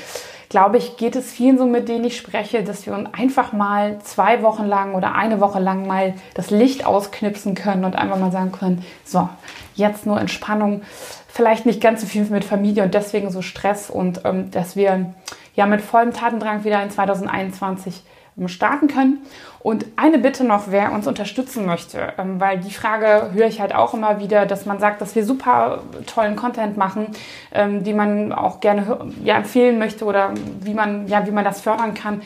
glaube 0.50 0.78
ich, 0.78 0.98
geht 0.98 1.16
es 1.16 1.32
vielen 1.32 1.58
so, 1.58 1.66
mit 1.66 1.88
denen 1.88 2.06
ich 2.06 2.18
spreche, 2.18 2.64
dass 2.64 2.86
wir 2.86 2.94
uns 2.94 3.10
einfach 3.14 3.54
mal 3.54 4.00
zwei 4.00 4.42
Wochen 4.42 4.66
lang 4.66 4.96
oder 4.96 5.16
eine 5.16 5.40
Woche 5.40 5.60
lang 5.60 5.88
mal 5.88 6.16
das 6.34 6.50
Licht 6.50 6.86
ausknipsen 6.86 7.56
können 7.56 7.86
und 7.86 7.96
einfach 7.96 8.18
mal 8.18 8.32
sagen 8.32 8.52
können, 8.52 8.84
so, 9.06 9.30
jetzt 9.76 10.06
nur 10.06 10.20
Entspannung, 10.20 10.82
vielleicht 11.28 11.66
nicht 11.66 11.80
ganz 11.80 12.02
so 12.02 12.08
viel 12.08 12.26
mit 12.26 12.44
Familie 12.44 12.84
und 12.84 12.94
deswegen 12.94 13.32
so 13.32 13.42
Stress 13.42 13.90
und 13.90 14.22
ähm, 14.26 14.52
dass 14.52 14.76
wir 14.76 15.14
ja 15.56 15.66
mit 15.66 15.82
vollem 15.82 16.14
Tatendrang 16.14 16.64
wieder 16.64 16.82
in 16.82 16.90
2021 16.90 18.04
ähm, 18.38 18.48
starten 18.48 18.88
können. 18.88 19.20
Und 19.60 19.86
eine 19.96 20.18
Bitte 20.18 20.44
noch, 20.44 20.72
wer 20.72 20.92
uns 20.92 21.06
unterstützen 21.06 21.66
möchte, 21.66 22.14
ähm, 22.18 22.40
weil 22.40 22.60
die 22.60 22.72
Frage 22.72 23.32
höre 23.34 23.48
ich 23.48 23.62
halt 23.62 23.76
auch 23.76 23.94
immer 23.94 24.20
wieder, 24.20 24.46
dass 24.46 24.66
man 24.66 24.80
sagt, 24.80 25.02
dass 25.02 25.16
wir 25.16 25.24
super 25.24 25.84
tollen 26.08 26.36
Content 26.36 26.78
machen, 26.78 27.08
ähm, 27.54 27.84
die 27.84 27.94
man 27.94 28.34
auch 28.34 28.60
gerne 28.60 29.12
ja, 29.24 29.38
empfehlen 29.38 29.78
möchte 29.78 30.06
oder 30.06 30.32
wie 30.62 30.74
man, 30.74 31.08
ja, 31.08 31.26
wie 31.28 31.32
man 31.32 31.44
das 31.44 31.62
fördern 31.62 31.94
kann 31.94 32.22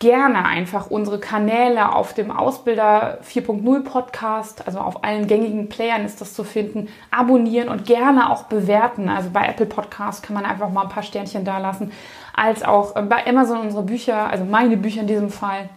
gerne 0.00 0.46
einfach 0.46 0.90
unsere 0.90 1.20
Kanäle 1.20 1.94
auf 1.94 2.14
dem 2.14 2.30
Ausbilder 2.30 3.18
4.0 3.22 3.84
Podcast, 3.84 4.66
also 4.66 4.80
auf 4.80 5.04
allen 5.04 5.26
gängigen 5.26 5.68
Playern 5.68 6.06
ist 6.06 6.22
das 6.22 6.32
zu 6.32 6.42
finden, 6.42 6.88
abonnieren 7.10 7.68
und 7.68 7.84
gerne 7.84 8.30
auch 8.30 8.44
bewerten. 8.44 9.10
Also 9.10 9.28
bei 9.30 9.46
Apple 9.46 9.66
Podcast 9.66 10.22
kann 10.22 10.34
man 10.34 10.46
einfach 10.46 10.70
mal 10.70 10.84
ein 10.84 10.88
paar 10.88 11.02
Sternchen 11.02 11.44
da 11.44 11.58
lassen, 11.58 11.92
als 12.34 12.62
auch 12.62 12.96
äh, 12.96 13.02
bei 13.02 13.26
Amazon 13.26 13.60
unsere 13.60 13.82
Bücher, 13.82 14.30
also 14.30 14.44
meine 14.44 14.78
Bücher 14.78 15.02
in 15.02 15.06
diesem 15.06 15.30
Fall. 15.30 15.68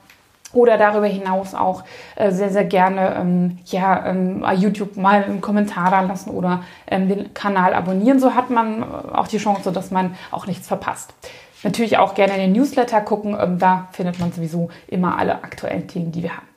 Oder 0.53 0.77
darüber 0.77 1.07
hinaus 1.07 1.55
auch 1.55 1.83
äh, 2.15 2.31
sehr, 2.31 2.51
sehr 2.51 2.63
gerne 2.63 3.15
ähm, 3.19 3.57
ja, 3.65 4.05
ähm, 4.05 4.45
YouTube 4.55 4.95
mal 4.97 5.23
einen 5.23 5.41
Kommentar 5.41 5.89
da 5.89 6.01
lassen 6.01 6.29
oder 6.29 6.63
ähm, 6.85 7.09
den 7.09 7.33
Kanal 7.33 7.73
abonnieren. 7.73 8.19
So 8.19 8.35
hat 8.35 8.51
man 8.51 8.83
äh, 8.83 8.85
auch 9.13 9.27
die 9.27 9.39
Chance, 9.39 9.71
dass 9.71 9.89
man 9.89 10.15
auch 10.31 10.45
nichts 10.45 10.67
verpasst. 10.67 11.15
Natürlich 11.63 11.97
auch 11.97 12.13
gerne 12.13 12.33
in 12.35 12.39
den 12.39 12.51
Newsletter 12.51 13.01
gucken. 13.01 13.37
Ähm, 13.39 13.57
da 13.59 13.87
findet 13.91 14.19
man 14.19 14.31
sowieso 14.31 14.69
immer 14.87 15.17
alle 15.17 15.43
aktuellen 15.43 15.87
Themen, 15.87 16.11
die 16.11 16.23
wir 16.23 16.35
haben. 16.35 16.47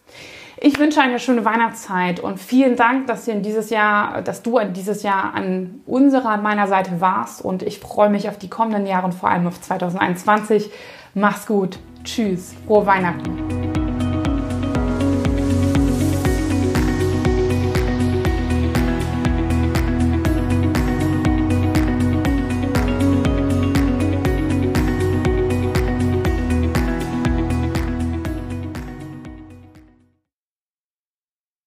Ich 0.58 0.78
wünsche 0.78 1.02
eine 1.02 1.18
schöne 1.18 1.44
Weihnachtszeit 1.44 2.18
und 2.18 2.40
vielen 2.40 2.76
Dank, 2.76 3.08
dass, 3.08 3.26
dieses 3.26 3.68
Jahr, 3.68 4.22
dass 4.22 4.42
du 4.42 4.58
dieses 4.64 5.02
Jahr 5.02 5.34
an 5.34 5.82
unserer, 5.86 6.30
an 6.30 6.42
meiner 6.42 6.66
Seite 6.66 7.00
warst 7.00 7.44
und 7.44 7.62
ich 7.62 7.78
freue 7.78 8.08
mich 8.08 8.28
auf 8.28 8.38
die 8.38 8.48
kommenden 8.48 8.86
Jahre 8.86 9.04
und 9.04 9.12
vor 9.12 9.28
allem 9.28 9.46
auf 9.46 9.60
2021. 9.60 10.70
Mach's 11.12 11.46
gut. 11.46 11.78
Tschüss. 12.04 12.54
Frohe 12.66 12.86
Weihnachten. 12.86 13.55